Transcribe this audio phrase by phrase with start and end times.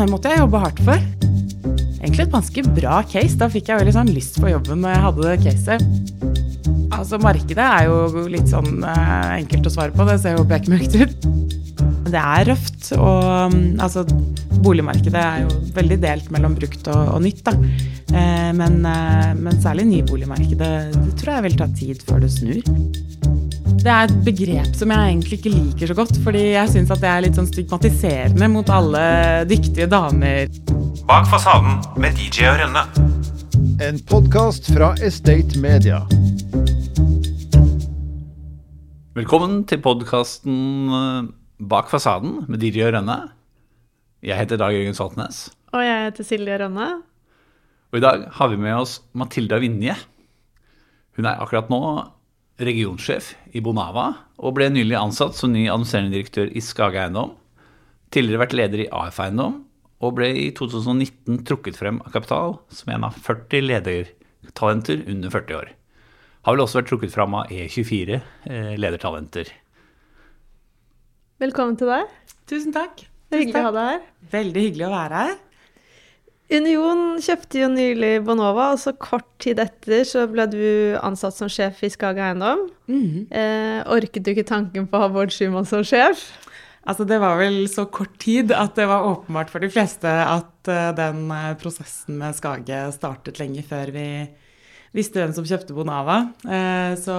[0.00, 1.08] den måtte jeg jobbe hardt for.
[2.00, 3.36] Egentlig et ganske bra case.
[3.40, 5.84] Da fikk jeg veldig sånn lyst på jobben når jeg hadde caset.
[6.96, 10.06] Altså, markedet er jo litt sånn eh, enkelt å svare på.
[10.08, 11.28] Det ser jo bekmørkt ut.
[12.10, 12.90] Det er røft.
[12.96, 14.04] Og mm, altså,
[14.64, 17.54] boligmarkedet er jo veldig delt mellom brukt og, og nytt, da.
[18.10, 22.60] Eh, men, eh, men særlig nyboligmarkedet det tror jeg vil ta tid før det snur.
[23.80, 27.00] Det er et begrep som jeg egentlig ikke liker så godt, fordi jeg syns at
[27.00, 29.04] det er litt sånn stigmatiserende mot alle
[29.48, 30.52] dyktige damer.
[31.08, 32.82] Bak fasaden med DJ og Rønne.
[33.80, 36.02] En podkast fra Estate Media.
[39.16, 40.60] Velkommen til podkasten
[41.72, 43.18] Bak fasaden med DJ og Rønne.
[44.20, 45.46] Jeg heter Dag Jørgen Saltnes.
[45.72, 46.92] Og jeg heter Silje Rønne.
[47.96, 49.96] Og i dag har vi med oss Matilda Vinje.
[51.16, 51.84] Hun er akkurat nå
[52.60, 54.06] regionsjef i Bonava
[54.40, 57.34] og ble nylig ansatt som ny administrerende direktør i Skage Eiendom.
[58.12, 59.60] Tidligere vært leder i AF Eiendom
[60.00, 65.58] og ble i 2019 trukket frem av Kapital som en av 40 ledertalenter under 40
[65.60, 65.74] år.
[66.48, 69.52] Har vel også vært trukket frem av E24 eh, ledertalenter.
[71.40, 72.08] Velkommen til deg.
[72.48, 73.04] Tusen takk.
[73.30, 74.02] Det er hyggelig å ha deg her.
[74.32, 75.38] Veldig hyggelig å være her.
[76.50, 80.62] Union kjøpte jo nylig Bonova, og så kort tid etter så ble du
[80.98, 82.64] ansatt som sjef i Skage Eiendom.
[82.90, 83.28] Mm.
[83.30, 86.24] Eh, orket du ikke tanken på å ha Bård Schumann som sjef?
[86.80, 90.70] Altså, det var vel så kort tid at det var åpenbart for de fleste at
[90.72, 94.06] uh, den eh, prosessen med Skage startet lenge før vi
[94.96, 96.22] visste hvem som kjøpte Bonava.
[96.42, 97.14] Uh, så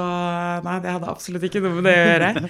[0.65, 2.49] nei, det hadde absolutt ikke noe med det å gjøre.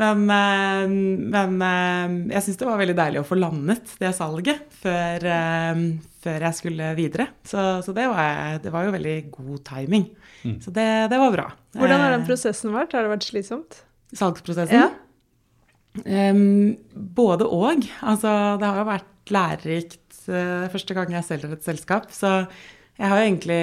[0.00, 0.92] Men, eh,
[1.34, 5.82] men eh, jeg syns det var veldig deilig å få landet det salget før, eh,
[6.24, 7.28] før jeg skulle videre.
[7.44, 10.06] Så, så det, var, det, var, jo veldig god timing.
[10.42, 10.58] Mm.
[10.64, 11.48] Så det, det, var bra.
[11.76, 12.96] Hvordan har den Eh, prosessen vært?
[12.96, 13.82] Har det vært slitsomt?
[14.16, 14.86] Salgsprosessen?
[14.86, 14.90] Ja.
[16.06, 17.84] Um, både og.
[18.00, 22.08] Altså, det har jo vært lærerikt uh, første gang jeg selger et selskap.
[22.16, 22.30] Så
[22.96, 23.60] jeg har jo egentlig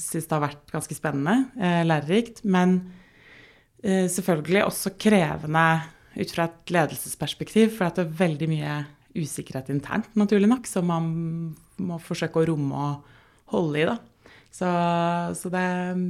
[0.00, 2.42] syntes det har vært ganske spennende, uh, lærerikt.
[2.42, 2.80] Men
[3.84, 5.64] selvfølgelig også krevende
[6.14, 7.74] ut fra et ledelsesperspektiv.
[7.76, 8.78] For det er veldig mye
[9.14, 11.12] usikkerhet internt, naturlig nok, som man
[11.82, 13.86] må forsøke å romme og holde i.
[13.88, 13.98] da.
[14.54, 14.68] Så,
[15.34, 15.62] så det,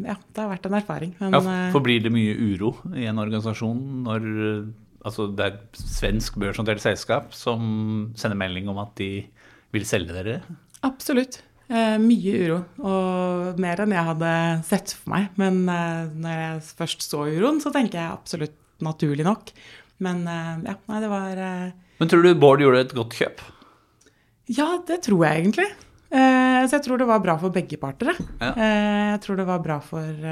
[0.05, 1.15] ja, det har vært en erfaring.
[1.21, 4.67] Men, Ja, eh, for blir det mye uro i en organisasjon når eh,
[5.05, 9.11] altså det er svensk børsnotert selskap som sender melding om at de
[9.75, 10.39] vil selge dere?
[10.85, 11.41] Absolutt.
[11.65, 14.33] Eh, mye uro, og mer enn jeg hadde
[14.69, 15.31] sett for meg.
[15.41, 19.53] Men eh, når jeg først så uroen, så tenker jeg absolutt naturlig nok.
[20.05, 23.41] Men eh, ja, nei, det var eh, Men tror du Bård gjorde et godt kjøp?
[24.53, 25.71] Ja, det tror jeg egentlig.
[26.13, 28.13] Eh, så jeg tror det var bra for begge parter.
[28.43, 28.51] Ja.
[28.53, 30.27] Eh, jeg tror det var bra for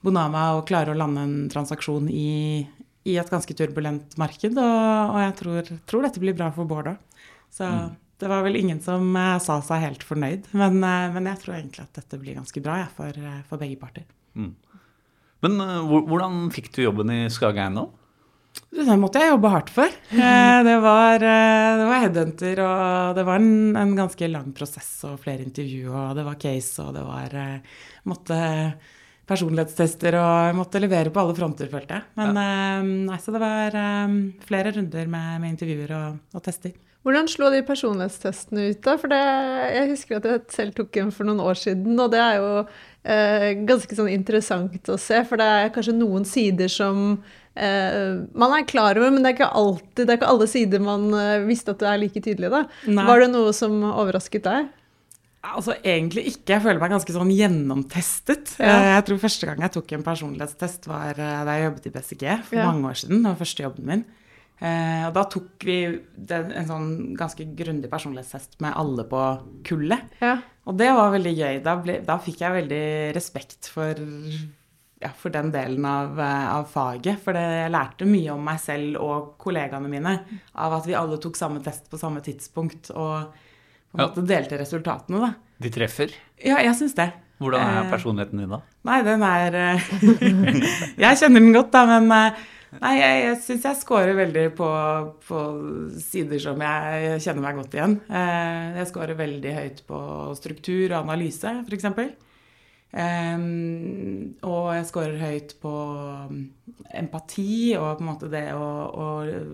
[0.00, 2.62] Bonava å klare å lande en transaksjon i,
[3.10, 4.54] i et ganske turbulent marked.
[4.54, 7.26] Og, og jeg tror, tror dette blir bra for Bård òg.
[7.50, 7.66] Så
[8.20, 10.50] det var vel ingen som eh, sa seg helt fornøyd.
[10.56, 13.62] Men, eh, men jeg tror egentlig at dette blir ganske bra ja, for, eh, for
[13.62, 14.04] begge parter.
[14.36, 17.96] Men eh, hvordan fikk du jobben i Skage Eiendom?
[18.70, 19.92] Det måtte jeg jobbe hardt for.
[20.10, 25.46] Det var, det var headhunter, og det var en, en ganske lang prosess og flere
[25.46, 27.36] intervju, og det var case, og det var
[28.10, 28.40] måtte
[29.30, 32.08] personlighetstester, og måtte levere på alle fronter, følte jeg.
[32.18, 32.82] Men ja.
[33.06, 33.78] nei, så det var
[34.50, 36.74] flere runder med, med intervjuer og, og tester.
[37.00, 38.94] Hvordan slo de personlighetstestene ut, da?
[39.00, 39.20] For det,
[39.72, 42.50] jeg husker at jeg selv tok en for noen år siden, og det er jo
[43.08, 45.22] eh, ganske sånn interessant å se.
[45.24, 47.22] For det er kanskje noen sider som
[47.56, 50.84] eh, man er klar over, men det er ikke alltid, det er ikke alle sider
[50.84, 52.66] man eh, visste at du er like tydelig, da.
[52.92, 53.06] Nei.
[53.08, 54.68] Var det noe som overrasket deg?
[55.40, 56.52] Altså egentlig ikke.
[56.52, 58.58] Jeg føler meg ganske sånn gjennomtestet.
[58.60, 58.74] Ja.
[58.76, 61.92] Eh, Jeg tror første gang jeg tok en personlighetstest var eh, da jeg jobbet i
[61.96, 62.66] BCG for Ja.
[62.68, 63.22] mange år siden.
[63.24, 64.04] Det var første jobben min.
[64.60, 65.76] Eh, Og da tok vi
[66.16, 69.20] den, en sånn ganske grundig personlighetstest med alle på
[69.64, 70.00] kullet.
[70.20, 70.36] Ja.
[70.68, 71.62] Og det var veldig gøy.
[71.64, 73.94] Da, ble, da fikk jeg veldig respekt for,
[75.00, 77.18] ja, for den delen av, eh, av faget.
[77.24, 80.18] For det, jeg lærte mye om meg selv og kollegaene mine
[80.54, 83.32] av at vi alle tok samme test på samme tidspunkt og
[83.90, 84.06] på en Ja.
[84.08, 85.20] måte delte resultatene.
[85.20, 85.34] da.
[85.60, 86.12] De treffer.
[86.44, 87.12] Ja, jeg syns det.
[87.40, 88.60] Hvordan er Eh, personligheten din da?
[88.84, 89.50] Nei, den er
[91.00, 92.34] Jeg kjenner den godt, da, men
[92.70, 94.66] Nei, jeg, jeg syns jeg scorer veldig på,
[95.26, 95.38] på
[95.98, 97.96] sider som jeg kjenner meg godt igjen.
[98.06, 100.02] Eh, Jeg scorer veldig høyt på
[100.38, 101.88] struktur og analyse, f.eks.
[102.90, 105.72] Um, og jeg scorer høyt på
[106.30, 106.38] mm,
[107.02, 109.06] empati og på en måte det å, å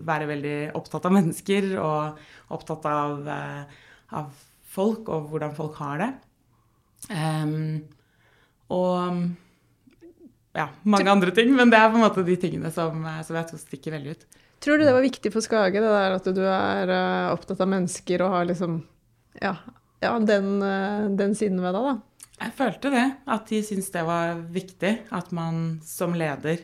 [0.08, 2.22] være veldig opptatt av mennesker og
[2.56, 3.82] opptatt av, eh,
[4.20, 4.30] av
[4.76, 6.10] folk og hvordan folk har det.
[7.12, 7.82] Um,
[8.72, 9.45] og
[10.56, 13.36] ja, mange andre ting, men det er på en måte de tingene som, eh, som
[13.36, 14.26] jeg tror stikker veldig ut.
[14.64, 17.68] Tror du det var viktig for Skage, det der at du er eh, opptatt av
[17.70, 18.78] mennesker og har liksom
[19.42, 19.56] Ja,
[20.00, 22.24] ja den, eh, den siden ved deg, da?
[22.36, 23.04] Jeg følte det.
[23.32, 24.90] At de syntes det var viktig.
[25.12, 26.60] At man som leder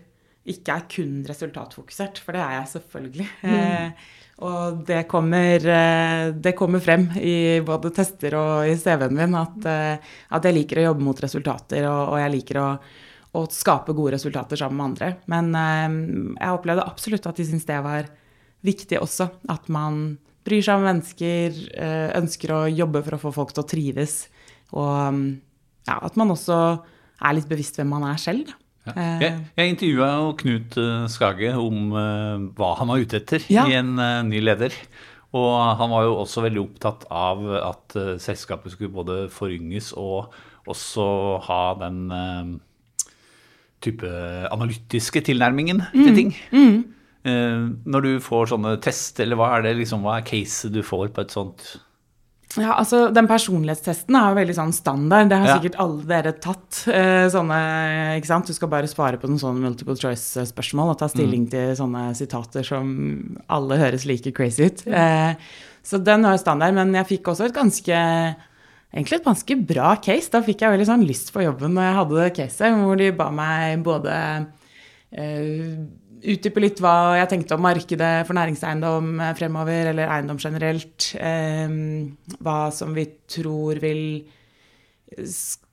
[0.48, 2.20] ikke er kun resultatfokusert.
[2.20, 3.28] For det er jeg selvfølgelig.
[3.52, 4.10] Eh,
[4.42, 5.62] og det kommer,
[6.34, 9.68] det kommer frem i både tester og i CV-en min at,
[10.34, 12.66] at jeg liker å jobbe mot resultater, og, og jeg liker å,
[13.32, 15.08] å skape gode resultater sammen med andre.
[15.32, 15.94] Men eh,
[16.44, 18.10] jeg opplevde absolutt at de syntes det var
[18.66, 19.30] viktig også.
[19.52, 23.62] At man bryr seg om mennesker, eh, ønsker å jobbe for å få folk til
[23.64, 24.16] å trives.
[24.76, 25.22] Og mm,
[25.88, 26.58] ja, at man også
[27.22, 28.50] er litt bevisst hvem man er selv.
[28.50, 28.58] da.
[28.90, 28.92] Ja.
[28.98, 30.76] Eh, Jeg, jeg intervjua Knut
[31.14, 31.92] Skage om
[32.58, 33.64] hva han var ute etter Ja.
[33.70, 33.94] i en
[34.28, 34.74] ny leder.
[35.32, 40.34] Og han var jo også veldig opptatt av at selskapet skulle både forynges og
[40.68, 41.06] også
[41.46, 42.02] ha den
[43.82, 44.08] type
[44.52, 46.04] analytiske tilnærmingen Mm.
[46.04, 46.34] til ting.
[47.24, 50.82] Eh, når du får sånne test, eller hva er det liksom, hva er caset du
[50.82, 51.76] får på et sånt
[52.58, 55.30] Ja, altså Den personlighetstesten er jo veldig sånn standard.
[55.30, 55.54] Det har Ja.
[55.58, 56.84] sikkert alle dere tatt.
[56.86, 58.46] eh, sånne, ikke sant?
[58.46, 62.62] Du skal bare svare på noen sånne multiple choice-spørsmål og ta stilling til sånne sitater
[62.62, 64.86] som alle høres like crazy ut.
[64.86, 65.34] Eh,
[65.82, 66.74] så den var standard.
[66.74, 68.36] Men jeg fikk også et ganske
[68.92, 70.28] Egentlig et ganske bra case.
[70.32, 73.08] Da fikk jeg veldig sånn lyst på jobben når jeg hadde det caset, hvor de
[73.16, 74.16] ba meg både
[75.16, 75.72] uh,
[76.22, 81.08] utdype litt hva jeg tenkte om markedet for næringseiendom eh, fremover, eller eiendom generelt.
[81.18, 81.74] Eh,
[82.44, 84.04] hva som vi tror vil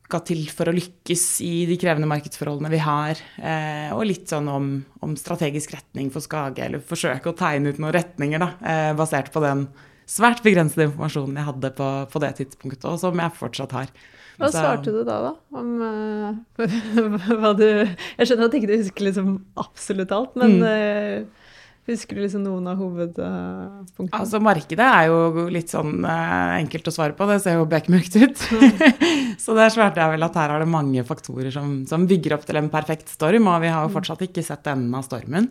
[0.10, 3.20] skal til for å lykkes i de krevende markedsforholdene vi har.
[3.38, 4.72] Eh, og litt sånn om,
[5.06, 9.30] om strategisk retning for Skage, eller forsøke å tegne ut noen retninger, da, eh, basert
[9.34, 9.68] på den
[10.10, 13.92] svært begrensede informasjonen jeg hadde på, på det tidspunktet, og som jeg fortsatt har.
[14.40, 15.34] Hva Så- svarte du da, da?
[15.60, 16.64] Om uh,
[17.42, 20.64] hva du Jeg skjønner at ikke du husker liksom absolutt alt, men Mm.
[20.64, 21.50] uh,
[21.90, 24.14] husker du liksom noen av hovedpunktene?
[24.20, 28.16] Altså, markedet er jo litt sånn uh, enkelt å svare på, det ser jo bekmørkt
[28.22, 28.44] ut.
[29.44, 32.46] så der svarte jeg vel at her er det mange faktorer som, som bygger opp
[32.48, 35.50] til en perfekt storm, og vi har jo fortsatt ikke sett enden av stormen.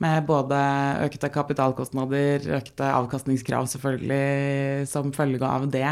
[0.00, 0.56] Med både
[1.04, 5.90] økte kapitalkostnader, økte avkastningskrav selvfølgelig som følge av det.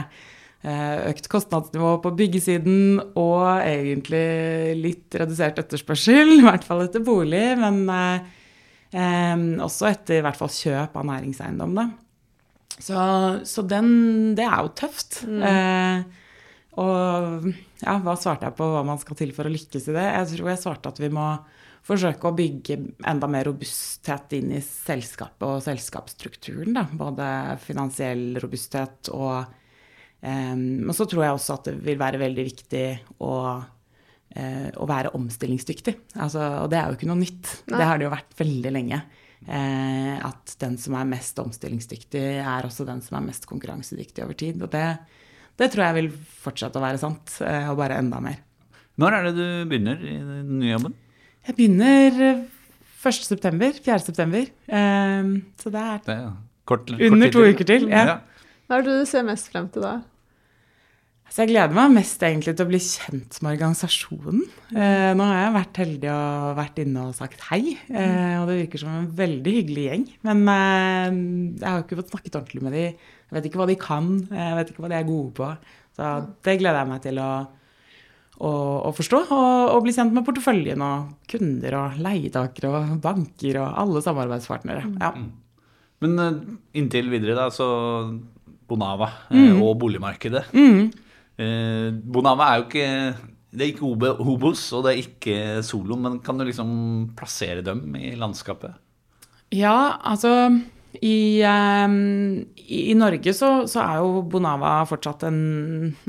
[0.66, 4.24] Eh, Økt kostnadsnivå på byggesiden og egentlig
[4.80, 10.50] litt redusert etterspørsel, i hvert fall etter bolig, men eh, også etter i hvert fall
[10.50, 11.76] kjøp av næringseiendom.
[11.78, 11.86] Da.
[12.78, 12.98] Så,
[13.46, 13.92] så den,
[14.38, 15.20] det er jo tøft.
[15.28, 16.02] Eh,
[16.78, 17.48] og
[17.82, 20.06] ja, hva svarte jeg på hva man skal til for å lykkes i det?
[20.06, 21.28] Jeg tror jeg svarte at vi må
[21.88, 22.76] forsøke å bygge
[23.08, 26.76] enda mer robusthet inn i selskapet og selskapsstrukturen.
[26.76, 26.84] Da.
[27.00, 27.28] Både
[27.64, 29.48] finansiell robusthet og
[30.20, 32.84] um, Og så tror jeg også at det vil være veldig viktig
[33.24, 33.32] å,
[34.34, 35.94] eh, å være omstillingsdyktig.
[36.18, 37.54] Altså, og det er jo ikke noe nytt.
[37.70, 37.78] Nei.
[37.78, 39.00] Det har det jo vært veldig lenge.
[39.46, 44.36] Eh, at den som er mest omstillingsdyktig, er også den som er mest konkurransedyktig over
[44.38, 44.60] tid.
[44.66, 44.86] Og det,
[45.56, 46.12] det tror jeg vil
[46.42, 48.42] fortsette å være sant, eh, og bare enda mer.
[48.98, 50.96] Når er det du begynner i den nye jobben?
[51.48, 52.44] Jeg begynner eh,
[53.08, 53.22] 1.
[53.24, 53.98] september, 4.
[54.04, 54.44] september.
[54.68, 56.28] Eh, så det er Det er
[56.68, 58.20] kort, kort Under to uker til, ja.
[58.68, 59.94] Hva er det du ser mest frem til da?
[61.28, 64.44] Så jeg gleder meg mest egentlig til å bli kjent med organisasjonen.
[64.72, 68.56] Eh, nå har jeg vært heldig og vært inne og sagt hei, eh, og det
[68.62, 70.06] virker som en veldig hyggelig gjeng.
[70.24, 71.18] Men eh,
[71.60, 72.86] jeg har jo ikke fått snakket ordentlig med de.
[73.28, 75.50] Jeg vet ikke hva de kan, jeg vet ikke hva de er gode på.
[75.98, 76.12] Så
[76.48, 77.30] det gleder jeg meg til å,
[78.38, 78.50] å,
[78.86, 83.78] å forstå, og, og bli kjent med porteføljen og kunder og leietakere og banker og
[83.82, 84.84] alle samarbeidspartnere.
[85.00, 85.12] Ja.
[86.04, 86.36] Men eh,
[86.78, 87.66] inntil videre, da, så
[88.68, 89.62] Bonava eh, Mm.
[89.64, 90.44] og boligmarkedet.
[90.54, 92.88] Eh, Bonava er jo ikke
[93.48, 96.70] Det er ikke Hobos, og det er ikke Solon, men kan du liksom
[97.16, 98.74] plassere dem i landskapet?
[99.56, 100.34] Ja, altså
[101.04, 101.94] i, um,
[102.64, 105.40] i, Norge så, så er jo Bonava fortsatt en,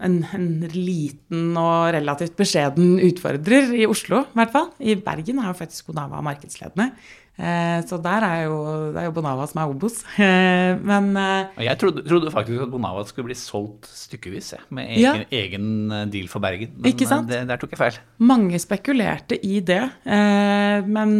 [0.02, 4.70] en, en liten og relativt beskjeden utfordrer i Oslo, i hvert fall.
[4.80, 6.94] I Bergen er jo faktisk Bonava markedsledende.
[7.40, 8.56] Eh, så der er jo,
[8.92, 10.02] det er jo Bonava som er Obos.
[10.20, 14.90] Eh, men eh, Jeg trodde, trodde faktisk at Bonava skulle bli solgt stykkevis, jeg, med
[15.00, 15.14] Ja.
[15.16, 16.74] egen, egen eh, deal for Bergen.
[16.76, 17.30] Men Ikke sant?
[17.32, 18.02] eh, Det, der tok jeg feil.
[18.20, 19.84] mange spekulerte i det.
[20.04, 21.16] Eh, men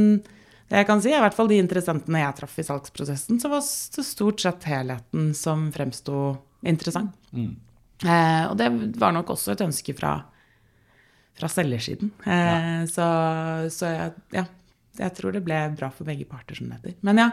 [0.70, 4.06] jeg kan si, i hvert fall de interessentene jeg traff i salgsprosessen, så var det
[4.06, 7.16] stort sett helheten som fremsto interessant.
[7.34, 8.70] Eh, og det
[9.02, 10.14] var nok også et ønske fra,
[11.40, 12.14] fra selgersiden.
[12.24, 13.08] Eh, Så,
[13.76, 14.46] så jeg, ja,
[15.00, 16.96] jeg tror det ble bra for begge parter, som det heter.
[17.08, 17.28] Men ja,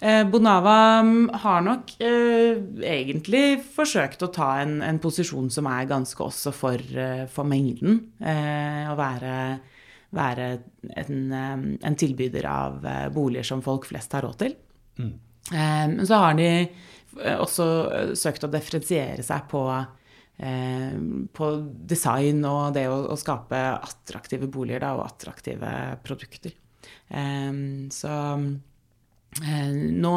[0.00, 5.88] eh, Bonava mm, har nok eh, egentlig forsøkt å ta en, en posisjon som er
[5.90, 8.04] ganske også for, eh, for mengden.
[8.22, 9.34] Eh, å være,
[10.14, 10.44] være
[10.96, 11.18] en,
[11.84, 14.54] en tilbyder av eh, boliger som folk flest har råd til.
[15.52, 19.64] Eh, Men så har de eh, også eh, søkt å differensiere seg på,
[21.34, 21.46] på
[21.90, 25.72] design og det å, å skape attraktive boliger da, og attraktive
[26.06, 26.54] produkter.
[27.90, 28.12] Så
[29.98, 30.12] nå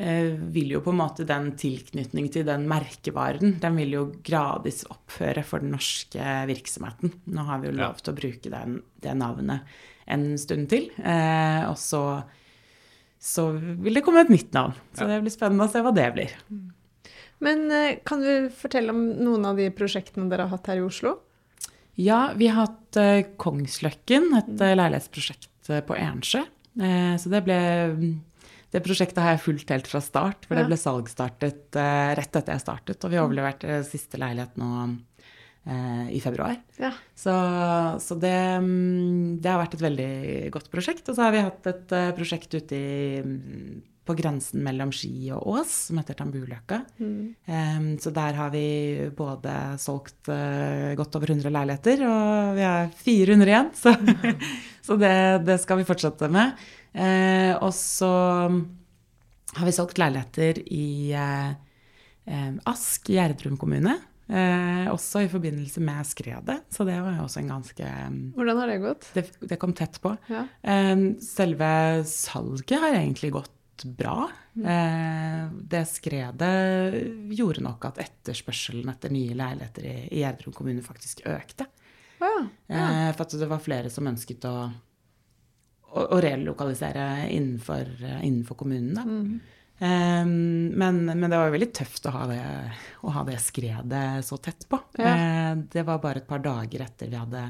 [0.00, 5.42] vil jo på en måte den tilknytning til den merkevaren, den vil jo gradvis opphøre
[5.44, 7.12] for den norske virksomheten.
[7.28, 9.68] Nå har vi jo lov til å bruke den, det navnet
[10.10, 10.90] en stund til.
[10.98, 12.02] Eh, og så,
[13.20, 14.76] så vil det komme et nytt navn.
[14.96, 16.36] Så det blir spennende å se hva det blir.
[17.44, 20.86] Men eh, kan du fortelle om noen av de prosjektene dere har hatt her i
[20.86, 21.18] Oslo?
[22.00, 26.44] Ja, vi har hatt eh, Kongsløkken, et eh, leilighetsprosjekt eh, på Ensjø.
[26.80, 27.60] Eh, så det ble
[28.70, 32.54] Det prosjektet har jeg fulgt helt fra start, for det ble salgsstartet eh, rett etter
[32.54, 33.02] jeg startet.
[33.02, 34.70] Og vi overleverte siste leilighet nå
[35.66, 36.54] eh, i februar.
[36.78, 36.92] Ja.
[37.18, 37.34] Så,
[37.98, 40.12] så det, mm, det har vært et veldig
[40.54, 41.10] godt prosjekt.
[41.10, 45.32] Og så har vi hatt et eh, prosjekt ute i, mm, på grensen mellom Ski
[45.34, 46.80] og Ås, som heter Tambuløkka.
[46.98, 48.64] Um, så der har vi
[49.14, 53.70] både solgt uh, godt over 100 leiligheter, og vi har 400 igjen.
[53.76, 53.94] Så,
[54.86, 55.14] så det,
[55.46, 56.58] det skal vi fortsette med.
[56.94, 58.10] Eh, og så
[59.56, 63.96] har vi solgt leiligheter i eh, Ask Gjerdrum kommune.
[64.30, 67.86] Eh, også i forbindelse med skredet, så det var jo også en ganske
[68.36, 69.08] Hvordan har det gått?
[69.16, 70.12] det, det kom tett på.
[70.30, 70.44] Ja.
[70.62, 70.94] Eh,
[71.24, 71.70] Selve
[72.06, 73.56] salget har egentlig gått
[73.98, 74.28] bra.
[74.60, 76.94] Eh, Det skredet
[77.34, 81.66] gjorde nok at etterspørselen etter nye leiligheter i i Gjerdrum kommune faktisk økte.
[82.20, 82.30] Ja.
[82.68, 82.86] ja.
[83.08, 84.54] Eh, For at det var flere som ønsket å,
[85.90, 88.94] å, å relokalisere innenfor, eh, innenfor kommunen.
[88.94, 89.04] Da.
[89.80, 92.42] Eh, Men, men det var veldig tøft å ha det,
[93.02, 94.80] å ha det skredet så tett på.
[95.00, 95.14] Ja.
[95.14, 97.46] Uh, Det var bare et par dager etter vi hadde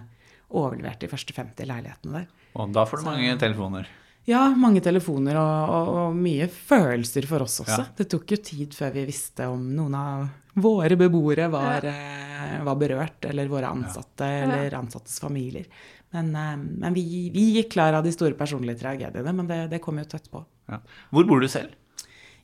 [0.51, 2.29] overlevert de første 50 leilighetene der.
[2.59, 3.89] Og da får du mange telefoner.
[4.29, 7.79] Ja, mange telefoner og, og, og mye følelser for oss også.
[7.83, 7.95] Ja.
[7.97, 10.27] Det tok jo tid før vi visste om noen av
[10.61, 15.67] våre beboere var, eh, var berørt, eller våre ansatte, eller ansattes familier.
[16.15, 19.83] Men, eh, men vi, vi gikk klar av de store personlige tragediene, men det, det
[19.85, 20.43] kom jo tett på.
[20.71, 20.81] Ja.
[21.15, 21.77] Hvor bor du selv?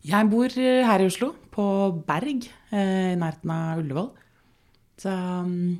[0.06, 1.66] Jeg bor eh, her i Oslo, på
[2.06, 4.10] Berg, eh, i nærheten av Ullevål.
[5.02, 5.70] Så mm,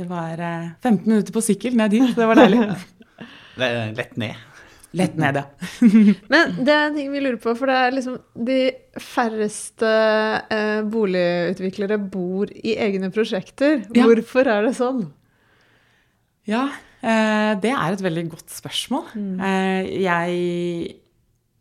[0.00, 2.62] det var eh, 15 minutter på sykkel ned dit, det var deilig.
[3.58, 4.46] Lett ned.
[4.96, 5.44] Lett ned, ja.
[6.32, 8.16] Men det er en ting vi lurer på, for det er liksom
[8.48, 8.58] de
[9.10, 9.90] færreste
[10.88, 13.82] boligutviklere bor i egne prosjekter.
[13.92, 14.06] Ja.
[14.08, 15.04] Hvorfor er det sånn?
[16.48, 16.64] Ja,
[17.02, 19.12] eh, det er et veldig godt spørsmål.
[19.14, 19.42] Mm.
[20.00, 20.94] jeg,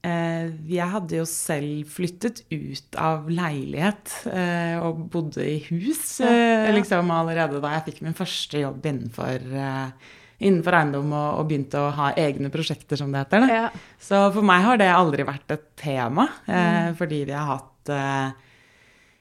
[0.08, 6.32] eh, jeg hadde jo selv flyttet ut av leilighet eh, og bodde i hus Ja,
[6.32, 6.77] eh, ja.
[6.77, 11.84] liksom allerede da jeg fikk min første jobb innenfor, eh, innenfor eiendom og, og begynte
[11.84, 13.48] å ha egne prosjekter, som det heter.
[13.51, 13.70] Ja.
[14.00, 16.98] Så for meg har det aldri vært et tema, mm.
[17.00, 18.46] fordi vi har hatt eh, eh,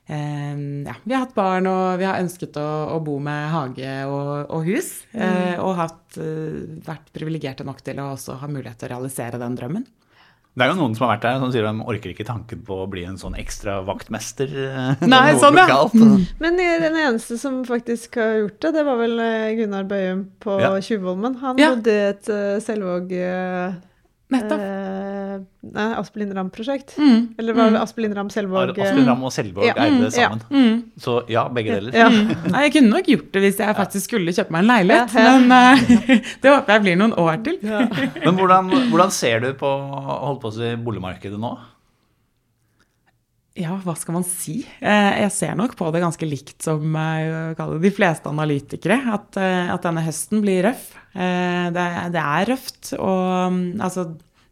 [0.09, 4.51] ja, vi har hatt barn, og vi har ønsket å, å bo med hage og,
[4.55, 4.93] og hus.
[5.13, 5.59] Mm.
[5.65, 9.57] og hatt, eh, vært privilegerte nok til å også ha mulighet til å realisere den
[9.59, 9.87] drømmen.
[10.57, 12.79] Det er jo noen som har vært der som sier de orker ikke tanken på
[12.81, 14.49] å bli en sånn ekstra vaktmester.
[14.57, 15.83] eh, Nei, sånn, ja.
[16.41, 20.23] Men eh, den eneste som faktisk har gjort det, det var vel eh, Gunnar Bøyum
[20.41, 20.71] på Ja.
[20.81, 21.37] Tjuvholmen.
[21.43, 21.75] Han Ja.
[21.75, 22.33] bodde i et
[22.65, 23.75] Selvåg eh,
[24.35, 24.59] Nettopp.
[24.61, 25.37] eh,
[25.76, 26.95] Nei, Aspelin Ramm-prosjekt.
[26.99, 27.35] Mm.
[27.38, 28.73] Eller var det Aspelin Ramm Selvåg?
[28.73, 30.42] Aspelin Ramm og Selvåg Ja, eide mm, det sammen.
[30.50, 30.76] Mm.
[31.02, 31.95] Så ja, begge deler.
[31.95, 32.09] Ja.
[32.11, 35.26] Nei, jeg kunne nok gjort det hvis jeg faktisk skulle kjøpe meg en leilighet, Ja,
[35.26, 35.38] ja.
[35.38, 36.11] men uh,
[36.42, 37.59] det håper jeg blir noen år til.
[37.62, 41.52] Men hvordan, hvordan ser du på holdt på å si, boligmarkedet nå?
[43.57, 44.59] Ja, hva skal man si?
[44.85, 48.99] Eh, Jeg ser nok på det ganske likt som eh, de fleste analytikere.
[49.15, 50.91] At, eh, at denne høsten blir røff.
[51.17, 52.91] Det, det er røft.
[53.01, 54.11] Og mm, altså,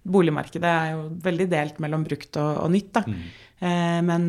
[0.08, 2.92] boligmarkedet er jo veldig delt mellom brukt og, og nytt.
[2.96, 3.04] Da.
[3.04, 3.26] Mm.
[4.04, 4.24] Men,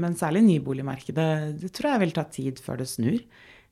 [0.00, 1.26] men særlig nyboligmarkedet,
[1.60, 3.18] det tror jeg vil ta tid før det snur.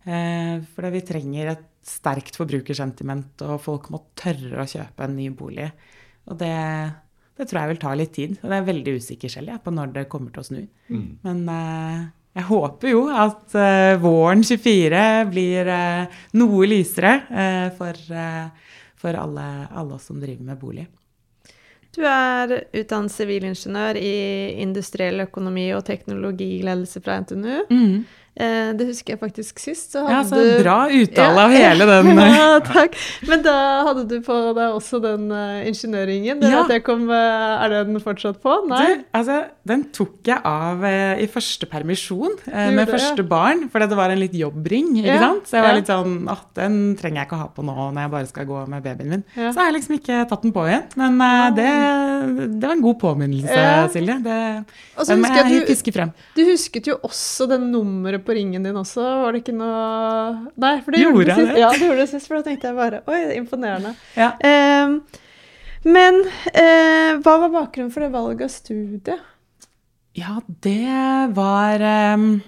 [0.02, 5.70] For vi trenger et sterkt forbrukersentiment, og folk må tørre å kjøpe en ny bolig.
[6.28, 6.52] Og det,
[7.40, 8.38] det tror jeg vil ta litt tid.
[8.42, 10.62] Og det er veldig usikker selv jeg, på når det kommer til å snu.
[11.26, 12.06] Men uh,
[12.36, 17.16] jeg håper jo at uh, våren 24 blir uh, noe lysere
[17.78, 17.98] for,
[19.00, 20.86] for alle, alle oss som driver med bolig.
[21.90, 24.14] Du er utdannet sivilingeniør i
[24.62, 27.56] industriell økonomi og teknologiledelse fra NTNU.
[27.72, 27.96] Mm.
[28.40, 29.92] Eh, det husker jeg faktisk sist.
[29.92, 32.08] Så Ja, så du bra uttale av hele den.
[32.18, 32.94] eh, Ja, takk.
[33.28, 33.56] Men da
[33.88, 36.40] hadde du på deg også den uh, ingeniørringen.
[36.40, 36.78] Det Ja.
[36.86, 38.54] kom, eh, er den fortsatt på?
[38.70, 38.80] Nei?
[38.86, 43.66] Du, altså, den tok jeg av uh, i første permisjon uh, med det, første barn,
[43.72, 44.94] fordi det var en litt jobbring.
[45.02, 45.44] ikke sant?
[45.50, 45.78] Så jeg var ja.
[45.82, 48.48] litt sånn at den trenger jeg ikke å ha på nå når jeg bare skal
[48.48, 49.24] gå med babyen min.
[49.36, 49.50] Ja.
[49.52, 50.86] Så har jeg liksom ikke tatt den på igjen.
[50.96, 51.68] Men eh, det,
[52.56, 53.84] det var en god påminnelse, Ja.
[53.90, 54.16] Silje.
[54.24, 54.38] Det,
[55.08, 56.10] den må jeg du, fiske frem.
[56.36, 59.02] du husket jo også det nummeret på ringen din også.
[59.24, 61.50] Var det ikke noe Nei, for det gjorde, Gjorde det sist.
[61.54, 61.60] det?
[61.62, 63.92] Ja, det gjorde det sist, for da tenkte jeg bare Oi, det er imponerende.
[64.18, 64.30] Ja.
[64.44, 65.18] Eh,
[65.90, 66.22] men
[66.52, 69.18] eh, hva var bakgrunnen for det valget av studie?
[70.18, 72.40] Ja, det var ehm,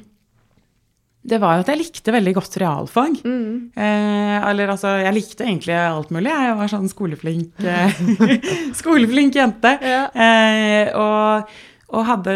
[1.23, 3.21] Det var jo at jeg likte veldig godt realfag.
[3.23, 3.71] Mm.
[3.79, 6.33] Eh, eller altså, jeg likte egentlig alt mulig.
[6.35, 8.01] Jeg var sånn skoleflink, eh,
[8.81, 9.77] skoleflink jente.
[9.87, 10.09] Ja.
[10.11, 11.53] Eh, og,
[11.93, 12.35] og hadde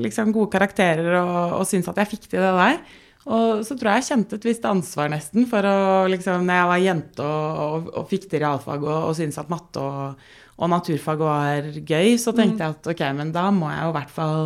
[0.00, 2.78] liksom gode karakterer og, og syntes at jeg fikk til det der.
[3.22, 5.74] Og så tror jeg jeg kjente et visst ansvar nesten for å
[6.10, 9.52] liksom, Når jeg var jente og, og, og fikk til realfag og, og syntes at
[9.52, 10.24] matte og,
[10.58, 13.96] og naturfag var gøy, så tenkte jeg at ok, men da må jeg jo i
[14.00, 14.42] hvert fall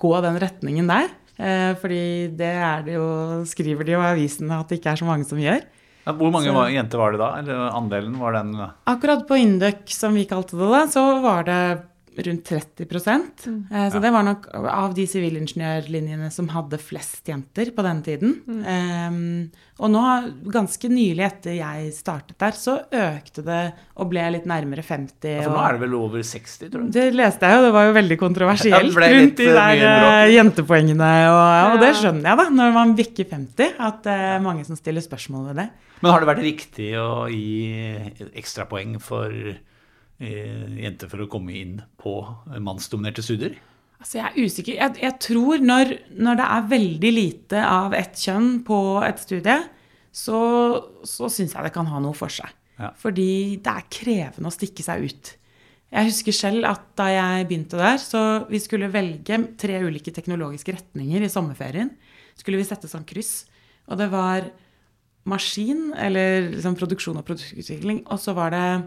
[0.00, 1.08] gå den retningen der.
[1.40, 2.02] Eh, fordi
[2.36, 3.06] det er det jo,
[3.48, 5.62] skriver de jo i avisen at det ikke er så mange som gjør.
[6.06, 7.30] Ja, Hvor mange Så- var, jenter var det da?
[7.40, 8.52] Eller andelen var den?
[8.88, 11.60] Akkurat på Induc, som vi kalte det da, så var det
[12.18, 12.86] rundt 30
[13.70, 18.34] eh, Så det var nok av de sivilingeniørlinjene som hadde flest jenter på den tiden.
[18.66, 19.18] Eh,
[19.80, 20.02] og nå,
[20.52, 23.60] ganske nylig etter jeg startet der, så økte det
[23.96, 25.36] og ble litt nærmere 50.
[25.38, 26.92] Ja, For nå og- er det vel over 60, tror jeg.
[26.92, 29.84] det leste jeg jo, det var jo veldig kontroversielt ja, rundt de eh, der
[30.26, 31.12] eh, jentepoengene.
[31.30, 34.66] Og, ja, og det skjønner jeg, da, når man bikker 50, at det er mange
[34.68, 35.70] som stiller spørsmål ved det.
[36.00, 39.32] Men har det vært riktig å gi ekstrapoeng for
[40.20, 42.20] jenter for å komme inn på
[42.60, 43.56] mannsdominerte studier?
[44.00, 44.76] Altså, jeg er usikker.
[44.78, 49.58] Jeg, jeg tror når, når det er veldig lite av ett kjønn på et studie,
[50.10, 50.40] så,
[51.06, 52.48] så syns jeg det kan ha noe for seg.
[52.80, 52.94] Ja.
[52.96, 55.34] Fordi det er krevende å stikke seg ut.
[55.90, 60.76] Jeg husker selv at da jeg begynte der, så vi skulle velge tre ulike teknologiske
[60.76, 61.90] retninger i sommerferien.
[62.38, 63.44] Skulle vi sette sånn kryss.
[63.90, 64.46] Og det var
[65.28, 68.84] maskin, eller liksom produksjon og produktutvikling, og så var det eh,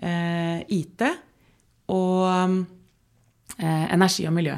[0.00, 1.02] IT
[1.92, 2.24] og
[3.58, 4.56] eh, energi og miljø.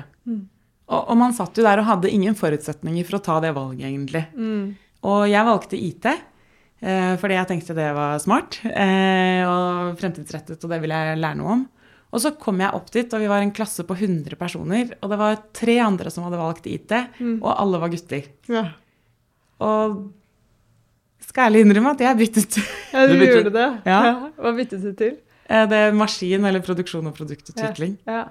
[0.85, 3.87] Og, og man satt jo der og hadde ingen forutsetninger for å ta det valget,
[3.89, 4.25] egentlig.
[5.05, 6.07] Og jeg valgte IT,
[6.85, 11.39] eh, fordi jeg tenkte det var smart eh, og fremtidsrettet, og det ville jeg lære
[11.41, 11.65] noe om.
[12.15, 15.11] Og så kom jeg opp dit, og vi var en klasse på 100 personer, og
[15.11, 16.93] det var tre andre som hadde valgt IT,
[17.41, 18.29] og alle var gutter.
[18.53, 18.69] Ja,
[19.65, 20.13] Og
[21.29, 22.57] skal ærlig innrømme at jeg byttet
[22.95, 23.69] ja du, Du byttet- gjorde det.
[23.91, 24.01] Ja.
[24.39, 25.17] Hva byttet du til?
[25.45, 27.99] Det er maskin eller produksjon og produktutvikling.
[28.09, 28.23] Ja.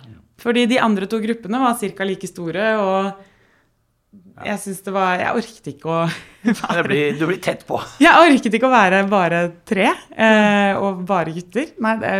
[0.41, 2.07] Fordi de andre to gruppene var ca.
[2.09, 3.11] like store, og
[4.43, 5.99] jeg syns det var Jeg orket ikke å
[6.73, 7.77] Det blir, du blir tett på.
[8.01, 11.69] Jeg orket ikke å være bare tre eh, og bare gutter.
[11.85, 12.15] Nei, det,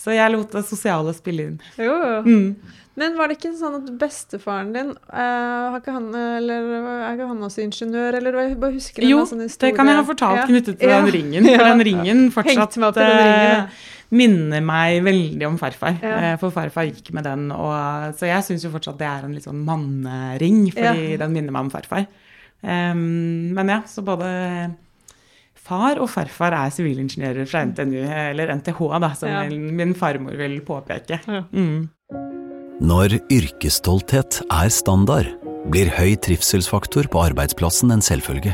[0.00, 1.60] så jeg lot det sosiale spille inn.
[1.78, 2.16] Jo, jo.
[2.24, 2.48] Mm.
[2.96, 6.68] Men var det ikke sånn at bestefaren din uh, har ikke han, eller,
[7.08, 9.90] Er ikke han også ingeniør, eller jeg bare husker en Jo, var sånn det kan
[9.90, 10.46] jeg ha fortalt Ja.
[10.46, 11.00] knyttet til Ja.
[11.02, 11.48] den ringen.
[11.50, 15.98] For den ringen fortsatt meg den ringen, eh, minner meg veldig om farfar.
[16.02, 19.34] Eh, For farfar gikk med den, og, så jeg syns jo fortsatt det er en
[19.34, 22.06] litt sånn mannering, fordi den minner meg om farfar.
[22.62, 24.76] Um, men ja, så både
[25.64, 29.42] far og farfar er sivilingeniører fra NTNU, eller NTH, da, som Ja.
[29.48, 31.20] min, min farmor vil påpeke.
[31.26, 31.42] Ja.
[31.52, 31.88] Mm.
[32.84, 35.28] Når yrkesstolthet er standard,
[35.72, 38.52] blir høy trivselsfaktor på arbeidsplassen en selvfølge.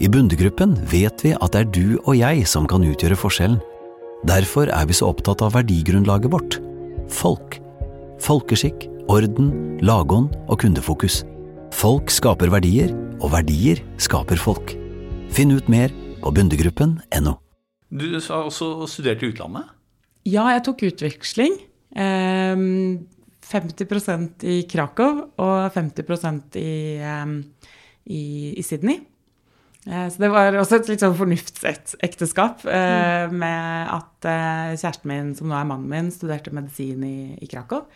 [0.00, 3.58] I Bundegruppen vet vi at det er du og jeg som kan utgjøre forskjellen.
[4.24, 6.58] Derfor er vi så opptatt av verdigrunnlaget vårt
[7.12, 7.58] folk.
[8.24, 9.52] Folkeskikk, orden,
[9.84, 11.20] lagånd og kundefokus.
[11.76, 14.76] Folk skaper verdier, og verdier skaper folk.
[15.28, 17.36] Finn ut mer på bundegruppen.no.
[17.92, 19.68] Du har også studert i utlandet.
[20.24, 21.58] Ja, jeg tok utveksling.
[21.92, 23.02] Em,
[23.52, 26.72] 50% i Krakow og 50 i,
[28.04, 28.22] i,
[28.56, 29.11] i Sydney.
[29.86, 33.32] Eh, Så det var også et litt sånn fornuftsekteskap mm.
[33.34, 37.88] med at eh, kjæresten min, som nå er mannen min, studerte medisin i, i Krakow.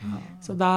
[0.42, 0.70] Så da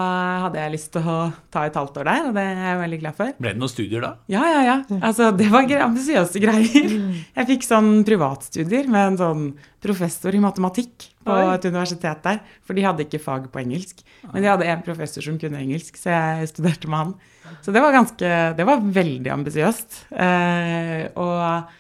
[0.45, 1.17] hadde jeg lyst til å
[1.53, 3.33] ta et halvt år der, og det er jeg veldig glad for.
[3.41, 4.11] Ble det noen studier da?
[4.29, 4.77] Ja, ja, ja.
[4.99, 6.93] Altså, det var ambisiøse greier.
[7.39, 9.49] Jeg fikk sånn privatstudier med en sånn
[9.81, 11.55] professor i matematikk på Oi.
[11.55, 12.39] et universitet der.
[12.67, 14.03] For de hadde ikke fag på engelsk.
[14.29, 17.13] Men de hadde en professor som kunne engelsk, så jeg studerte med han.
[17.65, 19.99] Så det var ganske Det var veldig ambisiøst.
[20.11, 21.73] Eh, og,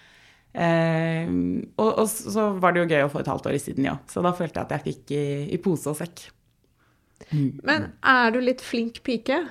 [0.53, 1.31] eh,
[1.77, 4.03] og, og så var det jo gøy å få et halvt år i Sydney òg.
[4.11, 5.23] Så da følte jeg at jeg fikk i,
[5.55, 6.27] i pose og sekk.
[7.35, 9.43] Men er du litt flink pike?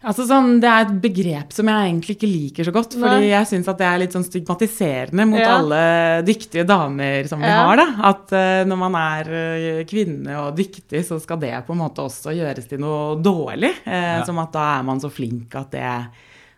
[0.00, 2.94] Altså sånn, Det er et begrep som jeg egentlig ikke liker så godt.
[2.96, 3.32] Fordi Nei.
[3.34, 5.58] jeg syns at det er litt sånn stigmatiserende mot Ja.
[5.58, 5.80] alle
[6.24, 7.66] dyktige damer som vi Ja.
[7.66, 7.76] har.
[7.76, 7.86] da.
[8.08, 12.00] At uh, når man er eh, kvinne og dyktig, så skal det på en måte
[12.00, 13.74] også gjøres til noe dårlig.
[13.86, 14.24] Uh, Ja.
[14.24, 16.06] Som at da er man så flink at det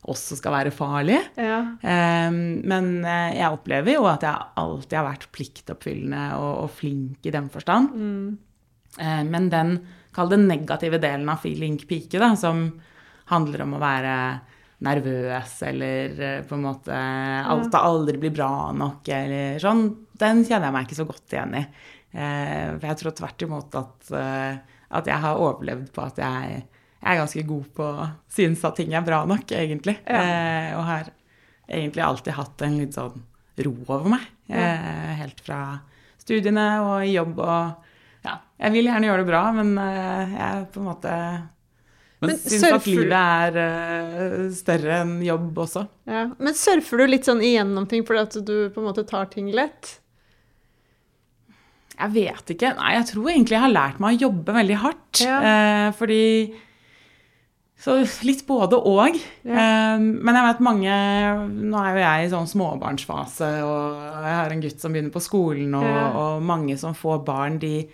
[0.07, 1.19] også skal være farlig.
[1.37, 1.61] Ja.
[1.83, 7.31] Eh, men jeg opplever jo at jeg alltid har vært pliktoppfyllende og, og flink i
[7.31, 7.91] den forstand.
[7.95, 8.39] Mm.
[9.01, 9.81] Eh, men den,
[10.15, 12.81] kall det negative delen av feeling pike, da, som
[13.33, 14.17] handler om å være
[14.83, 19.87] nervøs eller eh, på en måte alt det aldri blir bra nok eller sånn,
[20.19, 21.63] den kjenner jeg meg ikke så godt igjen i.
[22.13, 26.63] Eh, for jeg tror tvert imot at, eh, at jeg har overlevd på at jeg,
[26.99, 29.97] jeg er ganske god på å synes at ting er bra nok, egentlig.
[30.07, 30.25] Ja.
[30.79, 31.13] og har
[31.73, 33.23] egentlig alltid hatt en litt sånn
[33.63, 34.29] ro over meg.
[34.53, 34.69] Ja.
[35.17, 35.63] helt fra
[36.21, 37.89] studiene og i jobb og
[38.23, 41.15] ja, jeg vil gjerne gjøre det bra, men jeg på en måte
[42.23, 45.83] Men syns at livet er uh, større enn jobb også.
[46.07, 46.29] Ja.
[46.39, 49.51] Men surfer du litt sånn igjennom ting fordi at du på en måte tar ting
[49.55, 49.99] lett?
[52.03, 52.73] Jeg vet ikke.
[52.79, 55.23] Nei, jeg tror egentlig jeg har lært meg å jobbe veldig hardt.
[55.23, 55.39] Ja.
[55.47, 56.23] Eh, fordi
[57.83, 59.17] Så litt både og.
[59.19, 60.97] Eh, men jeg vet mange
[61.51, 65.23] Nå er jo jeg i sånn småbarnsfase, og jeg har en gutt som begynner på
[65.23, 66.07] skolen, og, Ja.
[66.15, 67.89] og mange som får barn, de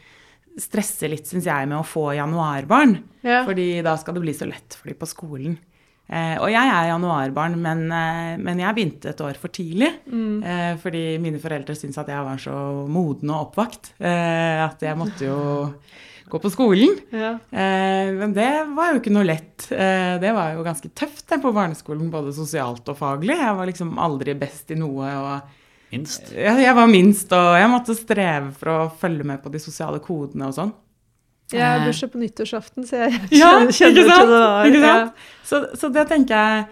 [0.61, 2.99] stresser litt, syns jeg, med å få januarbarn.
[3.27, 3.45] Ja.
[3.47, 5.57] Fordi da skal det bli så lett for dem på skolen.
[6.09, 9.91] Eh, og jeg er januarbarn, men, eh, men jeg begynte et år for tidlig.
[10.09, 12.57] Eh, fordi mine foreldre syntes at jeg var så
[12.89, 15.37] moden og oppvakt eh, at jeg måtte jo
[16.29, 16.97] gå på skolen.
[17.13, 17.35] Ja.
[17.53, 19.69] Eh, men det var jo ikke noe lett.
[19.73, 23.37] Eh, det var jo ganske tøft på barneskolen, både sosialt og faglig.
[23.37, 25.13] Jeg var liksom aldri best i noe.
[25.13, 25.57] og
[25.93, 26.33] Minst.
[26.35, 30.01] jeg, jeg var minst, og jeg måtte streve for å følge med på de sosiale
[30.05, 30.73] kodene og sånn.
[31.53, 31.87] Jeg har Eh.
[31.89, 34.29] bursdag på nyttårsaften, så jeg Ja, kjenner ikke til sant?
[34.29, 34.89] det der.
[34.89, 35.11] Ja.
[35.49, 36.67] Så, så det tenker jeg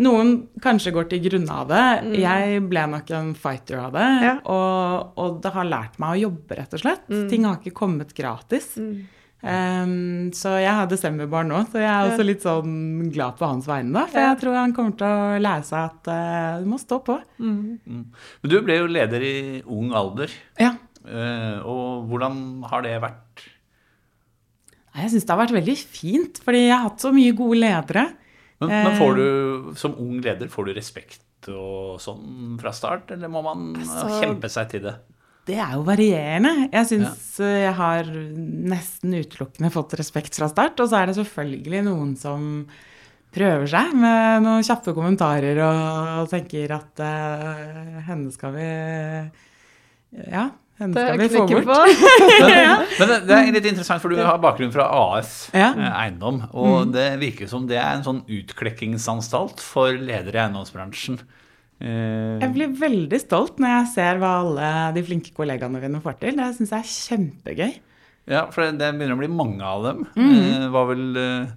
[0.00, 1.80] Noen kanskje går til grunne av det.
[2.06, 2.12] Mm.
[2.22, 4.06] Jeg ble nok en fighter av det.
[4.24, 4.30] Ja.
[4.48, 7.02] Og, og det har lært meg å jobbe, rett og slett.
[7.10, 7.26] Mm.
[7.28, 8.70] Ting har ikke kommet gratis.
[9.42, 13.64] Um, så jeg har desemberbarn nå, så jeg er også litt sånn glad på hans
[13.70, 13.92] vegne.
[13.94, 14.34] da, For Ja.
[14.34, 17.16] jeg tror han kommer til å lære seg at uh, du må stå på.
[17.38, 18.10] Men
[18.44, 20.28] du ble jo leder i ung alder.
[20.60, 20.74] Ja.
[21.06, 23.46] Uh, Og hvordan har det vært?
[25.00, 28.08] Jeg syns det har vært veldig fint, fordi jeg har hatt så mye gode ledere.
[28.60, 33.30] Men, men får du, som ung leder, får du respekt og sånn fra start, eller
[33.32, 34.96] må man Altså- kjempe seg til det?
[35.50, 36.52] Det er jo varierende.
[36.70, 37.50] Jeg syns ja.
[37.66, 38.08] jeg har
[38.70, 40.78] nesten utelukkende fått respekt fra start.
[40.78, 42.44] Og så er det selvfølgelig noen som
[43.34, 48.68] prøver seg med noen kjappe kommentarer og tenker at uh, henne skal vi
[50.30, 50.48] Ja,
[50.80, 51.68] henne Det skal vi få bort.
[51.68, 51.76] på.
[52.40, 55.68] Men, men det, det er litt interessant, for du har bakgrunn fra AF Ja.
[55.76, 55.82] Mm.
[55.84, 56.40] eh, Eiendom.
[56.58, 61.20] Og det virker som det er en sånn utklekkingsanstalt for ledere i eiendomsbransjen.
[61.80, 66.18] Eh, Jeg blir veldig stolt når jeg ser hva alle de flinke kollegaene mine får
[66.20, 66.36] til.
[66.36, 67.72] Det syns jeg er kjempegøy.
[68.30, 70.02] Ja, for det, det begynner å bli mange av dem.
[70.14, 70.34] Mm.
[70.66, 71.52] Det var vel eh,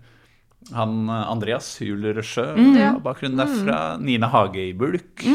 [0.73, 2.75] han eh, Andreas Røsjø, Mm.
[2.79, 2.91] ja.
[3.03, 3.79] bakgrunnen derfra.
[3.99, 5.25] Nina Hage i Bulk.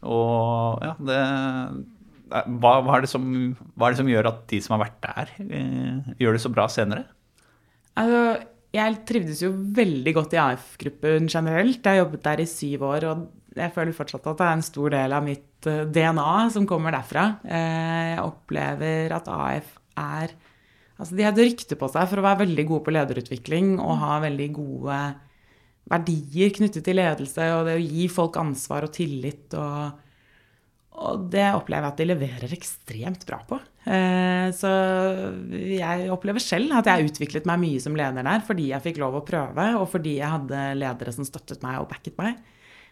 [0.00, 1.80] Og ja, det eh,
[2.30, 3.24] hva, hva, er det som,
[3.74, 6.52] hva er det som gjør at de som har vært der, eh, gjør det så
[6.54, 7.08] bra senere?
[7.98, 8.20] Altså,
[8.70, 11.82] jeg trivdes jo veldig godt i AF-gruppen generelt.
[11.82, 13.24] Jeg har jobbet der i syv år, og
[13.56, 16.94] jeg føler fortsatt at det er en stor del av mitt eh, DNA som kommer
[16.94, 17.24] derfra.
[17.44, 20.36] Eh, Jeg opplever at AF er
[21.00, 24.18] Altså, de har rykte på seg for å være veldig gode på lederutvikling og ha
[24.20, 24.98] veldig gode
[25.88, 29.96] verdier knyttet til ledelse og det å gi folk ansvar og tillit og
[31.00, 33.56] og det opplever jeg at de leverer ekstremt bra på.
[33.88, 34.68] Eh, Så
[35.56, 39.16] jeg opplever selv at jeg utviklet meg mye som leder der fordi jeg fikk lov
[39.16, 42.36] å prøve, og fordi jeg hadde ledere som støttet meg og backet meg.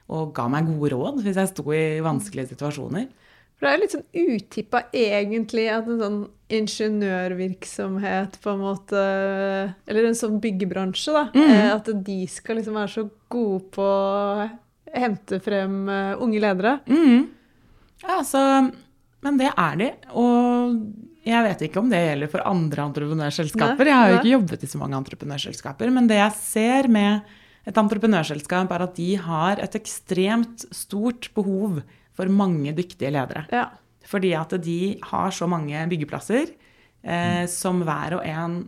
[0.09, 3.09] Og ga meg gode råd hvis jeg sto i vanskelige situasjoner.
[3.59, 6.18] For det er litt sånn utippa egentlig at en sånn
[6.55, 9.01] ingeniørvirksomhet på en måte
[9.90, 11.25] Eller en sånn byggebransje, da.
[11.35, 11.73] Mm.
[11.75, 14.49] At de skal liksom være så gode på å
[14.94, 16.79] hente frem eh, unge ledere.
[16.87, 18.40] Ja, altså
[19.25, 19.88] men det er de.
[20.18, 20.79] Og
[21.27, 23.83] jeg vet ikke om det gjelder for andre entreprenørselskaper.
[23.85, 25.92] Nei, Jeg har jo ikke jobbet i så mange entreprenørselskaper.
[25.94, 27.35] Men det jeg ser med
[27.69, 31.83] et entreprenørselskap, er at de har et ekstremt stort behov
[32.17, 33.45] for mange dyktige ledere.
[33.53, 33.69] Ja.
[34.09, 38.63] Fordi at de har så mange byggeplasser eh, som hver og en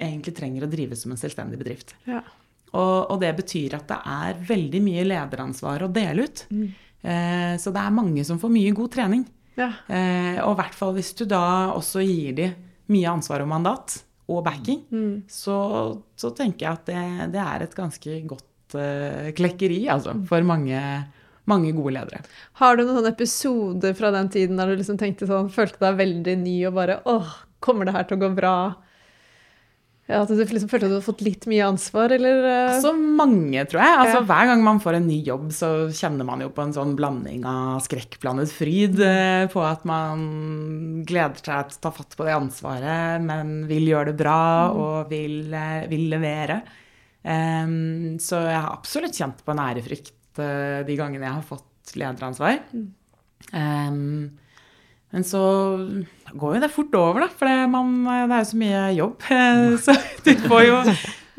[0.00, 1.96] egentlig trenger å drive som en selvstendig bedrift.
[2.08, 2.22] ja.
[2.70, 6.44] Og, og det betyr at det er veldig mye lederansvar å dele ut.
[6.54, 9.24] Eh, så det er mange som får mye god trening.
[9.58, 9.72] ja.
[9.90, 12.46] Eh, og i hvert fall hvis du da også gir de
[12.94, 13.96] mye ansvar og mandat,
[14.30, 14.84] og backing,
[15.30, 15.56] så,
[16.14, 20.80] så tenker jeg at det, det er et ganske godt uh, klekkeri, altså, for mange,
[21.50, 22.22] mange gode ledere.
[22.62, 26.36] Har du noen episoder fra den tiden der du liksom tenkte sånn, følte deg veldig
[26.44, 28.54] ny og bare åh, kommer det her til å gå bra?
[30.10, 32.42] Ja, At du liksom følte at du hadde fått litt mye ansvar, eller?
[32.50, 32.78] eh?
[32.82, 33.98] Så mange, tror jeg.
[34.02, 34.22] Altså.
[34.26, 37.44] Hver gang man får en ny jobb, så kjenner man jo på en sånn blanding
[37.46, 40.24] av skrekkblandet fryd eh, på at man
[41.06, 44.40] gleder seg til å ta fatt på det ansvaret, men vil gjøre det bra
[44.74, 46.60] og vil, eh, vil levere.
[47.20, 52.62] Um, så jeg har absolutt kjent på en ærefrykt de gangene jeg har fått lederansvar.
[53.52, 54.38] Em,
[55.10, 55.40] men så
[56.32, 59.24] går jo det fort over, da, for det, man, det er jo så mye jobb.
[59.84, 59.94] Så
[60.26, 60.76] du får jo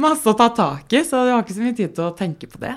[0.02, 2.48] masse å ta tak i, så du har ikke så mye tid til å tenke
[2.52, 2.74] på det.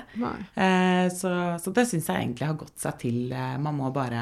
[0.55, 1.31] Eh, Så,
[1.63, 3.17] så det syns jeg egentlig har gått seg til.
[3.33, 4.21] Eh, Man må bare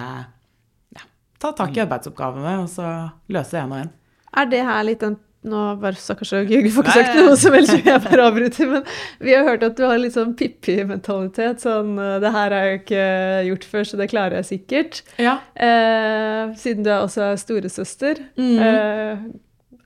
[0.96, 1.04] ja,
[1.38, 2.88] ta tak i arbeidsoppgavene og så
[3.36, 3.92] løse en og en.
[4.34, 7.76] Er det her litt den Nå bare stakkars Gud, får ikke sagt noe som helst,
[7.84, 8.86] jeg bare avbryter, men
[9.20, 11.64] vi har hørt at du har litt sånn Pippi-mentalitet.
[11.64, 13.08] Sånn eh, Det her har jeg ikke
[13.50, 15.02] gjort før, så det klarer jeg sikkert.
[15.20, 15.40] Ja.
[15.56, 18.24] Eh, siden du er også er storesøster.
[18.40, 18.54] Mm.
[18.70, 19.26] Eh,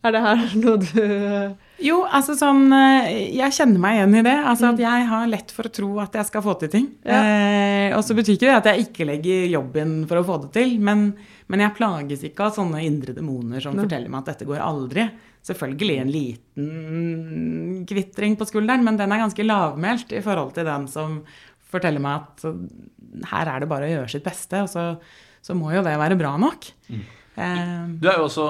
[0.06, 1.00] er det her noe du
[1.84, 4.36] Jo, altså sånn eh, Jeg kjenner meg igjen i det.
[4.52, 6.88] Altså at jeg har lett for å tro at jeg skal få til ting.
[7.02, 7.22] Ja.
[7.22, 10.54] Eh, og så betyr ikke det at jeg ikke legger jobben for å få det
[10.58, 11.10] til, men,
[11.48, 13.86] men jeg plages ikke av sånne indre demoner som ne.
[13.86, 15.06] forteller meg at dette går aldri.
[15.48, 20.88] Selvfølgelig en liten kvitring på skulderen, men den er ganske lavmælt i forhold til den
[20.92, 21.22] som
[21.72, 22.58] forteller meg at eh,
[23.32, 24.90] her er det bare å gjøre sitt beste, og så,
[25.44, 26.68] så må jo det være bra nok.
[26.92, 27.06] Mm.
[28.02, 28.44] Du er jo også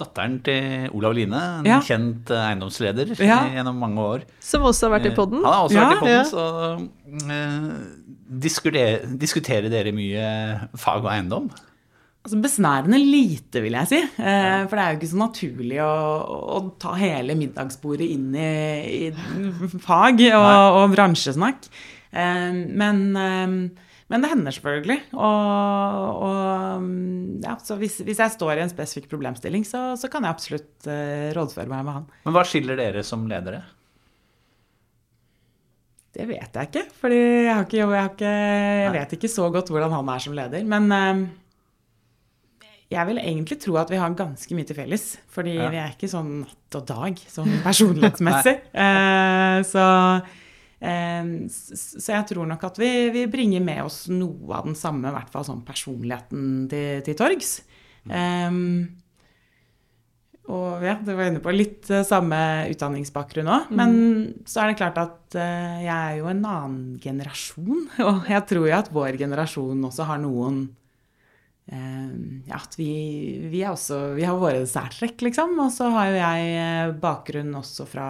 [0.00, 1.78] datteren til Olav Line, en Ja.
[1.84, 3.42] kjent eh, eiendomsleder Ja.
[3.52, 4.22] gjennom mange år.
[4.40, 5.42] Som også har vært i podden?
[5.44, 6.22] Han har også vært i Ja.
[6.24, 6.44] podden, så
[7.28, 7.74] uh,
[8.40, 11.50] diskutere, diskuterer dere mye fag og eiendom?
[12.20, 14.00] Altså Besnærende lite, vil jeg si.
[14.20, 15.92] Eh, for det er jo ikke så naturlig å,
[16.52, 18.50] å ta hele middagsbordet inn i,
[19.08, 21.70] i fag og, og bransjesnakk.
[22.12, 23.56] Eh, men, eh,
[24.12, 24.98] men det hender selvfølgelig.
[25.16, 30.12] Og, og mm, ja, så hvis, hvis jeg står i en spesifikk problemstilling, så, så
[30.12, 32.08] kan jeg absolutt eh, rådføre meg med han.
[32.28, 33.64] Men hva skiller dere som ledere?
[36.10, 40.28] Det vet jeg ikke, For jeg, jeg, jeg vet ikke så godt hvordan han er
[40.28, 40.68] som leder.
[40.68, 41.28] Men eh,
[42.90, 45.04] jeg vil egentlig tro at vi har ganske mye til felles.
[45.30, 45.70] Fordi Ja.
[45.70, 48.56] vi er ikke sånn natt og dag, sånn personlighetsmessig.
[48.84, 49.84] eh, så,
[50.82, 55.08] eh, så jeg tror nok at vi, vi bringer med oss noe av den samme,
[55.08, 57.60] i hvert fall sånn personligheten til, til torgs.
[58.10, 58.50] Eh,
[60.50, 62.38] og ja, du var inne på litt eh, samme
[62.72, 63.70] utdanningsbakgrunn òg.
[63.76, 63.92] Men
[64.48, 67.84] så er det klart at eh, jeg er jo en annen generasjon.
[68.08, 70.64] Og jeg tror jo at vår generasjon også har noen
[71.70, 72.88] Ja, at vi,
[73.52, 75.52] vi er også Vi har våre særtrekk, liksom.
[75.62, 78.06] Og så har jo jeg eh, bakgrunn også fra,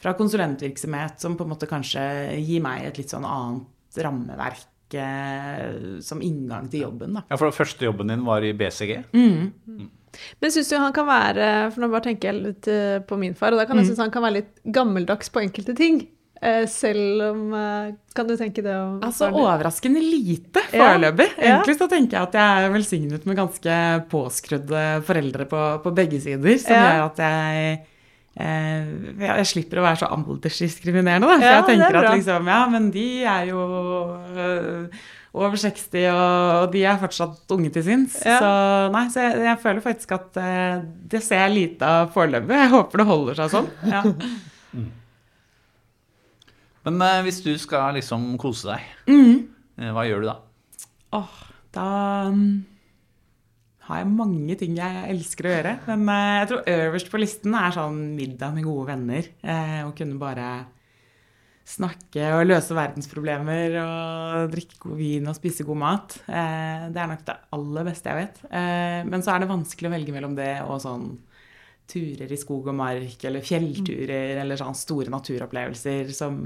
[0.00, 2.02] fra konsulentvirksomhet som på en måte kanskje
[2.44, 7.24] gir meg et litt sånn annet rammeverk eh, som inngang til jobben, da.
[7.32, 8.92] Ja, for Første jobben din var i BCG.
[9.14, 13.36] Men syns du han kan være For nå bare tenker jeg litt eh, på min
[13.38, 13.84] far, og da kan Mm.
[13.84, 16.02] jeg synes han kan være litt gammeldags på enkelte ting.
[16.40, 21.26] Eh, selv om eh, Kan du tenke det om Altså overraskende lite foreløpig.
[21.36, 21.58] ja.
[21.58, 23.74] Egentlig så tenker jeg at jeg er velsignet med ganske
[24.08, 26.86] påskrudde foreldre på, på begge sider, som Ja.
[26.94, 27.72] gjør at jeg
[28.40, 28.88] eh,
[29.20, 31.34] jeg, jeg slipper å være så aldersdiskriminerende, da.
[31.36, 33.64] For Ja, jeg er tenker at liksom, ja, men de er jo
[34.32, 35.02] øh,
[35.34, 38.16] over 60, og de er fortsatt unge til sinns.
[38.24, 38.38] Ja.
[38.40, 38.52] Så
[38.96, 40.40] nei, så jeg, jeg føler faktisk at
[41.12, 42.56] det ser jeg lite av foreløpig.
[42.64, 43.68] Jeg håper det holder seg sånn.
[43.92, 44.02] Ja.
[46.86, 49.48] Men eh, hvis du skal liksom kose deg, Mm.
[49.78, 50.36] eh, hva gjør du da?
[51.18, 51.38] Åh,
[51.76, 51.86] da
[52.32, 52.64] mm,
[53.88, 55.72] har jeg mange ting jeg elsker å gjøre.
[55.90, 59.28] Men eh, jeg tror øverst på listen er sånn middag med gode venner.
[59.42, 60.50] Eh, og kunne bare
[61.70, 66.16] snakke og løse verdensproblemer og drikke god vin og spise god mat.
[66.26, 68.40] Eh, det er nok det aller beste jeg vet.
[68.50, 71.10] Eh, men så er det vanskelig å velge mellom det og sånn
[71.90, 76.40] turer i skog og mark, eller fjellturer, eller sånn store naturopplevelser som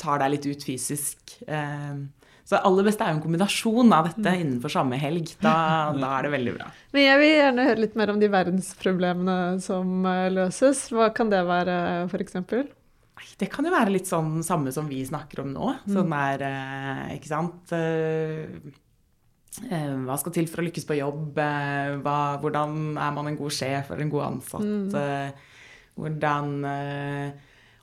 [0.00, 1.38] tar deg litt ut fysisk.
[1.46, 1.98] Eh,
[2.46, 5.32] så det aller beste er jo en kombinasjon av dette innenfor samme helg.
[5.42, 5.56] Da,
[6.02, 6.70] da er det veldig bra.
[6.94, 10.86] Men jeg vil gjerne høre litt mer om de verdensproblemene som eh, løses.
[10.94, 12.38] Hva kan det være, f.eks.?
[13.40, 15.72] Det kan jo være litt sånn samme som vi snakker om nå.
[15.88, 17.74] Sånn der, eh, ikke sant
[19.64, 21.36] Hva skal til for å lykkes på jobb?
[21.38, 24.96] Eh, hva, hvordan er man en god sjef eller en god ansatt?
[25.00, 25.52] Eh,
[25.96, 27.30] hvordan eh,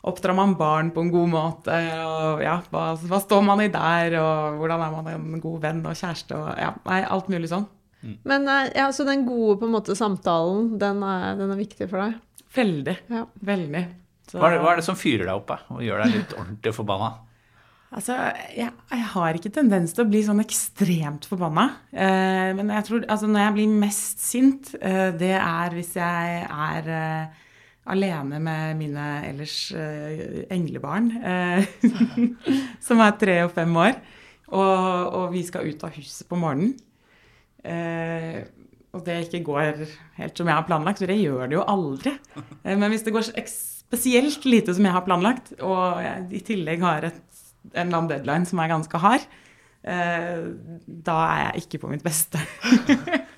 [0.04, 1.78] oppdrar man barn på en god måte?
[2.06, 4.18] Og ja, hva, hva står man i der?
[4.22, 6.38] Og hvordan er man en god venn og kjæreste?
[6.38, 7.66] Og ja, nei, alt mulig sånn.
[8.28, 11.88] Men eh, ja, så den gode på en måte samtalen, den er, den er viktig
[11.90, 12.18] for deg?
[12.54, 12.98] Veldig.
[13.10, 13.26] Ja.
[13.50, 13.86] Veldig.
[14.30, 16.14] Så- Hva er, det, hva er det som fyrer deg opp da, og gjør deg
[16.20, 17.14] litt ordentlig forbanna?
[17.94, 18.16] Altså,
[18.56, 21.68] jeg, jeg har ikke tendens til å bli sånn ekstremt forbanna.
[21.94, 26.40] Eh, men jeg tror, altså når jeg blir mest sint, eh, det er hvis jeg
[26.48, 27.44] er eh,
[27.94, 31.70] alene med mine ellers eh, englebarn, eh,
[32.88, 34.00] som er tre og fem år,
[34.54, 36.74] og, og vi skal ut av huset på morgenen.
[37.64, 38.42] Eh,
[38.94, 39.86] og det ikke går
[40.20, 42.14] helt som jeg har planlagt, for det gjør det jo aldri.
[42.66, 47.08] Men hvis det går spesielt lite som jeg har planlagt, og jeg i tillegg har
[47.10, 47.24] et,
[47.72, 49.24] en eller annen deadline som er ganske hard,
[49.88, 50.44] eh,
[51.08, 52.42] da er jeg ikke på mitt beste.
[52.74, 53.20] Men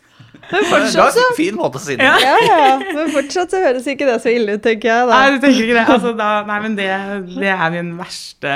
[0.46, 2.06] Det fortsatt er så en fin måte å si det.
[2.06, 5.08] ja, ja, men fortsatt så høres ikke det så ille ut, tenker jeg.
[5.10, 5.16] da.
[5.24, 5.86] Nei, du tenker ikke det.
[5.96, 6.90] Altså, da, nei, men det,
[7.32, 8.52] det er min verste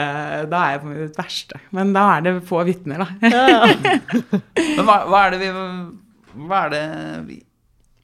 [0.51, 1.62] Da er jeg på mitt verste.
[1.73, 3.32] Men da er det få vitner, da.
[3.34, 3.99] Ja, ja.
[4.77, 5.49] Men hva, hva er det vi
[6.45, 6.84] Hva er det
[7.32, 7.39] vi,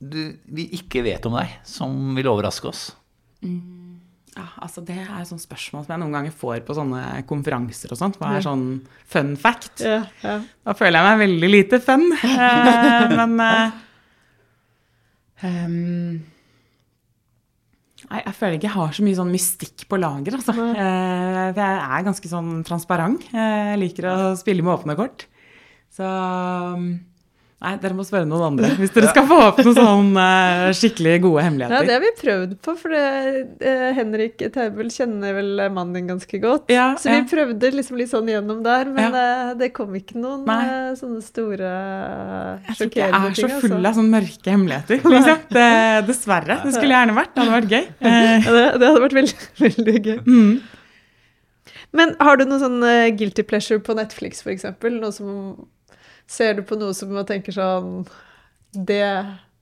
[0.02, 0.20] du,
[0.58, 2.88] vi ikke vet om deg, som vil overraske oss?
[4.36, 7.94] Ja, altså Det er et sånt spørsmål som jeg noen ganger får på sånne konferanser
[7.96, 8.18] og sånt.
[8.20, 8.66] Hva er sånn
[9.08, 9.80] fun fact?
[9.86, 10.38] Ja, ja.
[10.68, 12.04] Da føler jeg meg veldig lite fun.
[12.20, 13.78] Eh, men eh,
[15.48, 16.24] ehm,
[18.06, 20.54] Nei, jeg føler ikke jeg har så mye sånn mystikk på lager, altså.
[20.54, 23.24] Eh, for jeg er ganske sånn transparent.
[23.34, 25.26] Jeg liker å spille med åpne kort.
[25.96, 26.06] Så
[27.66, 31.16] Nei, dere må spørre noen andre hvis dere skal få opp noen sånn eh, skikkelig
[31.24, 31.76] gode hemmeligheter.
[31.76, 36.12] Ja, det har vi prøvd på, for det, eh, Henrik Taubel kjenner vel mannen din
[36.14, 36.70] ganske godt.
[36.74, 37.26] Ja, så vi ja.
[37.32, 39.56] prøvde liksom litt sånn gjennom der, men ja.
[39.58, 40.60] det kom ikke noen Nei.
[40.68, 41.74] eh, sånne store
[42.68, 43.58] Jeg tror ikke jeg er så ting.
[43.64, 43.90] full altså.
[43.90, 45.04] av sånne mørke hemmeligheter.
[45.16, 45.44] Liksom.
[45.56, 45.68] Det,
[46.12, 46.62] dessverre.
[46.66, 47.34] Det skulle gjerne vært.
[47.34, 47.84] Det hadde vært gøy.
[48.06, 50.18] Eh, det, det hadde vært veldig, veldig gøy.
[50.26, 50.56] mm.
[51.96, 54.98] Men har du noe sånn eh, guilty pleasure på Netflix, eksempel?
[55.00, 55.30] Noe som
[56.28, 58.06] Ser du på noe som man tenker sånn
[58.74, 59.04] Det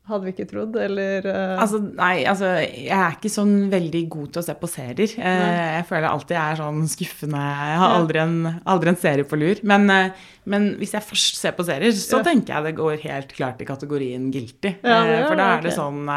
[0.09, 1.59] hadde vi ikke trodd, eller uh...
[1.63, 5.13] Altså, nei, altså, jeg er ikke sånn veldig god til å se på serier.
[5.15, 7.43] Uh, jeg føler alltid jeg er sånn skuffende.
[7.61, 8.33] Jeg har aldri en,
[8.73, 9.61] aldri en serie på lur.
[9.71, 12.25] Men, uh, men hvis jeg først ser på serier, så Ja.
[12.27, 14.73] tenker jeg det går helt klart i kategorien guilty.
[14.83, 15.79] Ja, det for da er det okay.
[15.79, 16.11] sånn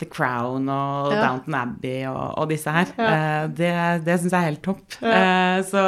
[0.00, 1.20] The Crown og Ja.
[1.26, 2.88] Downton Abbey og, og disse her.
[3.52, 3.74] Det
[4.06, 4.96] det syns jeg er helt topp.
[5.68, 5.84] Så,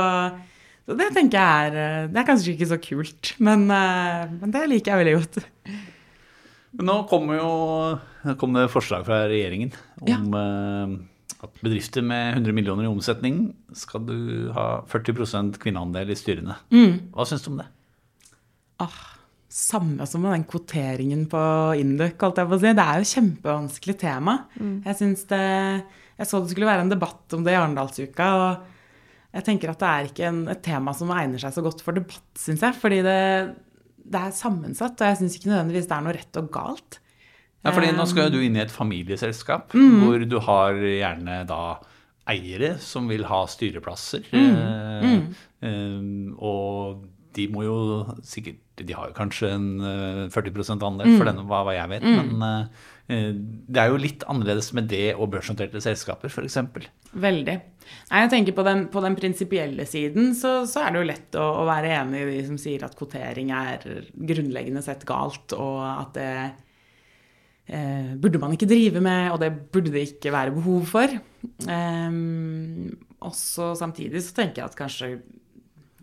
[0.89, 4.55] så det tenker jeg er eh, Det er kanskje ikke så kult, men, eh, men
[4.55, 5.43] det liker jeg veldig godt.
[6.79, 7.51] Men Nå kommer jo
[8.41, 9.71] kom det forslag fra regjeringen
[10.03, 10.17] om ja.
[11.45, 13.39] at bedrifter med 100 millioner i omsetning
[13.77, 14.17] skal du
[14.57, 16.59] ha 40% kvinneandel i styrene.
[17.15, 17.69] Hva syns du om det?
[18.85, 18.99] Ah,
[19.49, 21.41] samme som med den kvoteringen på
[21.81, 22.75] Induc, holdt jeg på å si.
[22.77, 24.35] Det er jo et kjempevanskelig tema.
[24.59, 25.45] Jeg synes det
[26.19, 28.78] Jeg så det skulle være en debatt om det i Arendalsuka, og
[29.35, 31.97] jeg tenker at det er ikke en, et tema som egner seg så godt for
[31.97, 32.77] debatt, syns jeg.
[32.81, 33.19] Fordi det,
[34.09, 37.01] det er sammensatt, og jeg syns ikke nødvendigvis det er noe rett og galt.
[37.67, 41.63] Ja, fordi Nå skal jo du inn i et familieselskap hvor du har gjerne da
[42.31, 44.29] eiere som vil ha styreplasser.
[44.33, 45.25] Mm.
[45.67, 47.05] eh, og
[47.37, 47.79] de må jo
[48.27, 52.07] sikkert De har jo kanskje en eh, 40 andel, for den, hva, jeg vet.
[52.07, 56.59] Men eh, det er jo litt annerledes med det og børsnoterte selskaper, f.eks.
[57.17, 57.55] Veldig.
[58.11, 61.39] Nei, jeg tenker På den, på den prinsipielle siden så, så er det jo lett
[61.41, 65.79] å, å være enig i de som sier at kvotering er grunnleggende sett galt, og
[65.87, 66.33] at det
[67.73, 71.17] eh, burde man ikke drive med, og det burde det ikke være behov for.
[71.65, 72.21] Eh,
[73.25, 75.13] også samtidig så tenker jeg at kanskje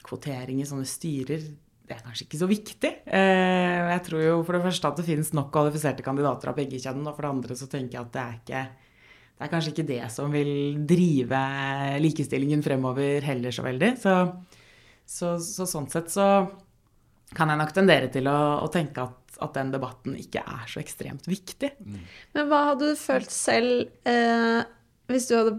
[0.05, 1.45] kvotering i sånne styrer
[1.85, 2.91] det er kanskje ikke så viktig.
[3.05, 6.79] Eh, jeg tror jo for det første at det finnes nok kvalifiserte kandidater av begge
[6.81, 8.65] kjønn, og for det andre så tenker jeg at det er ikke
[9.35, 10.49] det er kanskje ikke det som vil
[10.87, 11.39] drive
[11.99, 13.89] likestillingen fremover heller så veldig.
[13.99, 14.13] Så,
[15.03, 16.29] så, så sånn sett så
[17.35, 20.79] kan jeg nok tendere til å, å tenke at, at den debatten ikke er så
[20.79, 21.73] ekstremt viktig.
[21.83, 24.61] Men hva hadde du følt selv eh,
[25.11, 25.57] hvis du hadde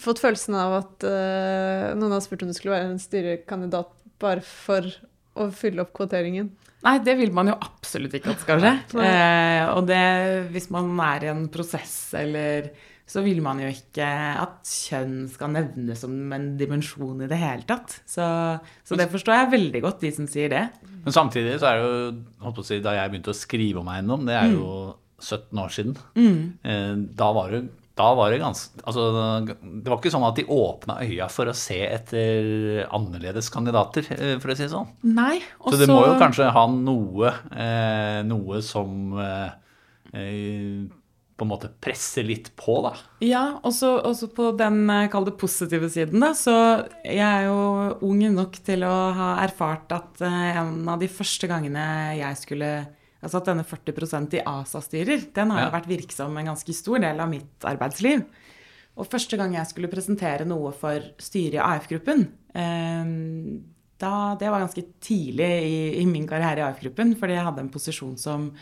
[0.00, 4.44] fått følelsen av at eh, noen hadde spurt om du skulle være en styrekandidat bare
[4.44, 4.88] for
[5.38, 6.50] å fylle opp kvoteringen?
[6.86, 8.72] Nei, det vil man jo absolutt ikke at skal skje.
[9.04, 10.04] Eh, og det,
[10.54, 12.70] hvis man er i en prosess eller
[13.10, 14.06] så vil man jo ikke
[14.38, 17.96] at kjønn skal nevnes som en dimensjon i det hele tatt.
[18.06, 18.24] Så,
[18.86, 20.62] så det forstår jeg veldig godt, de som sier det.
[21.02, 23.82] Men samtidig så er det jo holdt på å si, Da jeg begynte å skrive
[23.82, 24.68] om eiendom, det er jo
[25.20, 25.96] 17 år siden,
[26.62, 27.64] eh, da var det
[28.00, 29.06] da var det ganske altså,
[29.44, 34.36] Det var ikke sånn at de åpna øya for å se etter annerledes kandidater, eh,
[34.42, 34.88] for å si det sånn.
[35.06, 35.76] Nei, også...
[35.76, 39.52] Så det må jo kanskje ha noe, eh, noe som eh,
[41.40, 42.92] på en måte presser litt på, da.
[43.24, 46.34] Ja, også, også på den eh, kall det positive siden, da.
[46.36, 46.52] Så
[47.00, 51.48] jeg er jo ung nok til å ha erfart at eh, en av de første
[51.48, 51.84] gangene
[52.18, 52.72] jeg skulle
[53.22, 55.74] Altså at denne 40% i ASA-styrer, den har jo Ja.
[55.80, 58.24] vært virksom en ganske stor del av mitt arbeidsliv.
[58.96, 63.60] Og første gang jeg skulle presentere noe for styret i AF-gruppen, eh,
[64.00, 67.68] da, det var ganske tidlig i, i min karriere i AF-gruppen, fordi jeg hadde en
[67.68, 68.52] posisjon som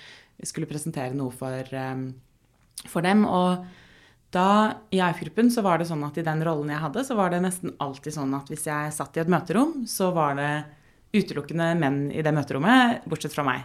[0.44, 2.02] skulle presentere noe for, eh,
[2.86, 3.24] for dem.
[3.24, 3.64] Og
[4.34, 7.30] da i AF-gruppen så var det sånn at i den rollen jeg hadde, så var
[7.30, 10.64] det nesten alltid sånn at hvis jeg satt i et møterom, så var det
[11.14, 13.62] utelukkende menn i det møterommet, bortsett fra meg.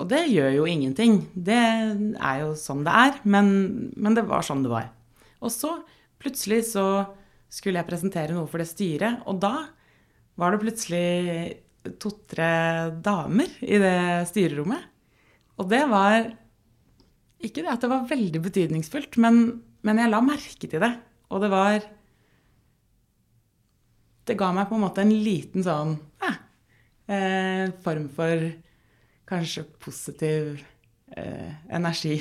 [0.00, 1.18] Og det gjør jo ingenting.
[1.34, 3.18] Det er jo sånn det er.
[3.28, 3.50] Men,
[3.92, 4.88] men det var sånn det var.
[5.42, 5.74] Og så
[6.22, 6.86] plutselig så
[7.52, 9.66] skulle jeg presentere noe for det styret, og da
[10.40, 12.52] var det plutselig to-tre
[13.04, 13.96] damer i det
[14.30, 14.86] styrerommet.
[15.60, 16.30] Og det var
[17.42, 20.92] Ikke det at det var veldig betydningsfullt, men, men jeg la merke til det.
[21.28, 21.82] Og det var
[24.24, 25.96] Det ga meg på en måte en liten sånn
[27.10, 28.46] eh, form for
[29.32, 30.62] kanskje positiv
[31.16, 32.20] eh, energi.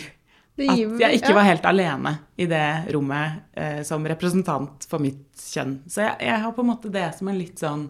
[0.56, 1.38] Det At jeg ikke ja.
[1.38, 5.80] var helt alene i det rommet eh, som representant for mitt kjønn.
[5.88, 7.90] Så jeg, jeg har på en måte det som en litt sånn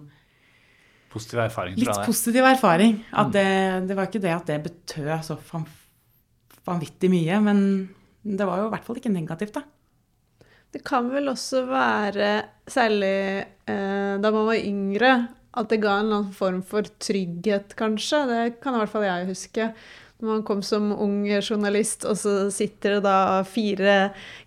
[1.11, 2.93] Positiv erfaring litt fra Litt positiv erfaring.
[3.19, 3.47] At det,
[3.89, 5.65] det var ikke det at det betød så van,
[6.63, 7.59] vanvittig mye, men
[8.23, 9.65] det var jo i hvert fall ikke negativt, da.
[10.71, 12.29] Det kan vel også være,
[12.63, 15.11] særlig eh, da man var yngre,
[15.57, 18.23] at det ga en eller annen form for trygghet, kanskje.
[18.29, 19.67] Det kan i hvert fall jeg huske.
[20.21, 23.95] Når man kom som ung journalist, og så sitter det da fire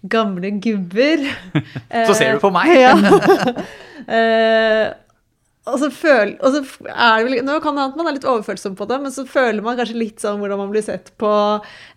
[0.07, 1.25] gamle gubber
[2.09, 2.75] Så ser du på meg!
[2.85, 2.95] Ja.
[5.67, 6.59] Og så føl, og så
[6.93, 9.25] er det vel, Nå kan det hende man er litt overfølsom på det, men så
[9.25, 11.31] føler man kanskje litt sånn hvordan man blir sett på.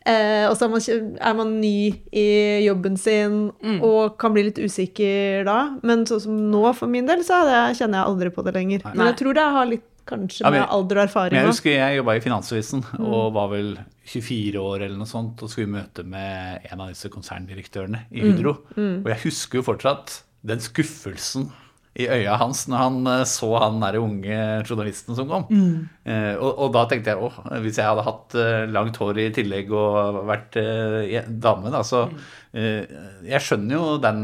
[0.07, 2.27] Eh, og så er man, er man ny i
[2.63, 3.81] jobben sin Mm.
[3.83, 5.57] og kan bli litt usikker da.
[5.83, 8.81] Men sånn som nå, for min del, så det, kjenner jeg aldri på det lenger.
[8.95, 11.69] Men jeg tror det har litt kanskje Ja, men- med alder og erfaring jeg husker
[11.75, 13.05] jeg jobba i Finansavisen Mm.
[13.13, 17.09] og var vel 24 år eller noe sånt og skulle møte med en av disse
[17.11, 18.31] konserndirektørene i Mm.
[18.37, 18.53] Hydro.
[18.77, 21.51] Og jeg husker jo fortsatt den skuffelsen
[21.97, 24.37] i øya hans når han eh, så han der unge
[24.67, 25.45] journalisten som kom.
[25.49, 25.89] Mm.
[26.05, 29.27] Eh, og, og da tenkte jeg åh, hvis jeg hadde hatt eh, langt hår i
[29.33, 32.17] tillegg og vært eh, dame, da, så Mm.
[32.53, 32.97] eh,
[33.33, 34.21] Jeg skjønner jo den,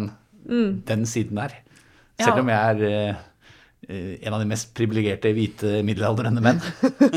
[0.88, 1.56] den siden der.
[2.20, 2.28] Ja.
[2.28, 2.84] Selv om jeg er
[3.90, 6.62] eh, en av de mest privilegerte hvite middelaldrende menn.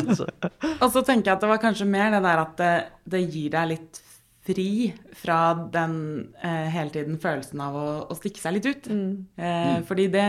[0.83, 2.73] Og så tenker jeg at det var kanskje mer det der at det,
[3.13, 4.01] det gir deg litt
[4.47, 4.69] fri
[5.19, 5.39] fra
[5.75, 5.97] den
[6.43, 8.89] eh, hele tiden følelsen av å, å stikke seg litt ut.
[9.37, 10.27] Eh, fordi det,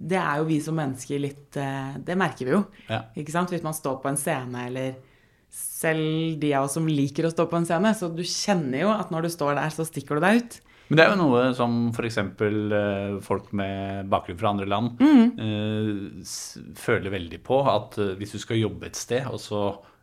[0.00, 2.62] det er jo vi som mennesker litt eh, Det merker vi jo.
[2.88, 3.02] Ja.
[3.18, 3.50] Ikke sant?
[3.52, 4.94] Hvis man står på en scene, eller
[5.50, 8.90] selv de av oss som liker å stå på en scene, så du kjenner jo
[8.94, 10.58] at når du står der, så stikker du deg ut.
[10.90, 12.16] Men det er jo noe som f.eks.
[12.18, 15.26] Eh, folk med bakgrunn fra andre land Mm.
[15.38, 16.32] eh,
[16.78, 17.60] føler veldig på.
[17.70, 19.60] At eh, hvis du skal jobbe et sted, og så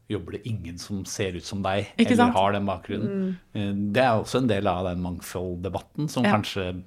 [0.09, 2.35] jobber det ingen som ser ut som deg, Ikke eller sant?
[2.35, 3.35] har den bakgrunnen.
[3.55, 3.81] Mm.
[3.93, 6.31] det er også en del av den mangfolddebatten som Ja.
[6.37, 6.83] kanskje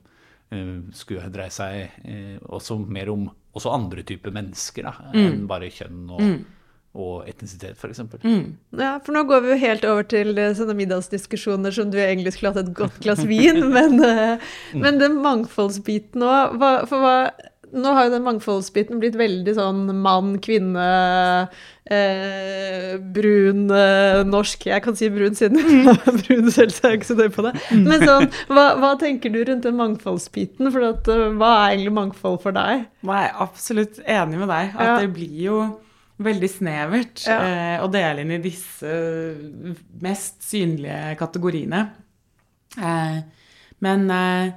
[0.52, 5.26] uh, skulle dreie seg uh, også mer om også andre typer mennesker da, Mm.
[5.26, 6.44] enn bare kjønn og,
[6.94, 8.00] og etnisitet, f.eks.
[8.22, 8.56] Mm.
[8.78, 12.32] Ja, for nå går vi jo helt over til eh, sånne middagsdiskusjoner som du egentlig
[12.34, 14.38] skulle hatt et godt glass vin, men, eh,
[14.74, 16.56] men den mangfoldsbiten òg
[16.90, 17.14] For hva
[17.72, 20.86] nå har jo den mangfoldsbiten blitt veldig sånn mann, kvinne,
[21.90, 25.60] eh, brun, eh, norsk Jeg kan si brun siden
[26.22, 27.52] brun selv, så jeg er ikke så nøye på det.
[27.76, 30.70] Men sånn, hva, hva tenker du rundt den mangfoldsbiten?
[30.74, 32.86] For at, eh, hva er egentlig mangfold for deg?
[33.06, 34.74] Jeg er absolutt enig med deg.
[34.76, 34.96] At Ja.
[35.04, 35.60] det blir jo
[36.20, 37.38] veldig snevert Ja.
[37.40, 38.90] eh, å dele inn i disse
[40.04, 41.86] mest synlige kategoriene.
[42.78, 43.22] Eh,
[43.80, 44.50] men, eh,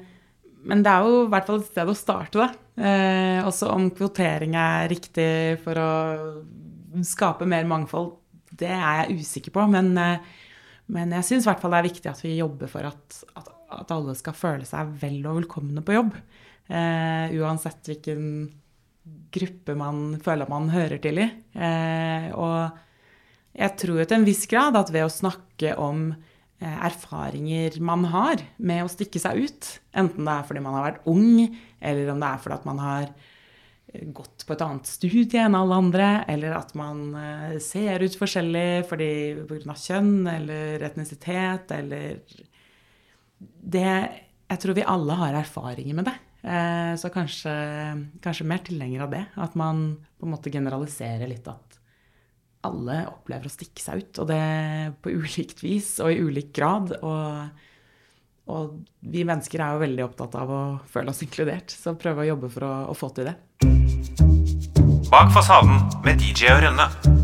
[0.70, 2.50] men det er jo i hvert fall et sted å starte, da.
[2.74, 5.92] Eh, også om kvotering er riktig for å
[7.06, 8.14] skape mer mangfold,
[8.54, 9.66] det er jeg usikker på.
[9.74, 10.24] Men, eh,
[10.94, 13.54] men jeg syns i hvert fall det er viktig at vi jobber for at, at,
[13.82, 16.18] at alle skal føle seg vel og velkomne på jobb.
[16.72, 18.28] Eh, uansett hvilken
[19.34, 21.30] gruppe man føler man hører til i.
[21.58, 26.12] Eh, og jeg tror jo til en viss grad at ved å snakke om
[26.64, 31.08] erfaringer man har med å stikke seg ut, enten det er fordi man har vært
[31.12, 35.44] ung, eller om det er fordi at man har eh, gått på et annet studie
[35.44, 39.12] enn alle andre, eller at man eh, ser ut forskjellig fordi
[39.50, 39.78] pga.
[39.86, 42.22] kjønn eller etnisitet eller
[43.44, 43.90] det,
[44.50, 46.18] Jeg tror vi alle har erfaringer med det.
[46.44, 47.52] Eh, Så kanskje,
[48.22, 49.26] kanskje mer tilhenger av det.
[49.36, 51.73] At man på en måte generaliserer litt at
[52.68, 54.22] alle opplever å stikke seg ut.
[54.24, 54.42] Og det
[55.04, 56.96] på ulikt vis og i ulik grad.
[57.02, 57.64] Og,
[58.54, 60.62] og vi mennesker er jo veldig opptatt av å
[60.92, 61.74] føle oss inkludert.
[61.74, 63.38] Så prøve å jobbe for å, å få til det.
[65.14, 67.23] Bak fasaden med DJ og Rønne.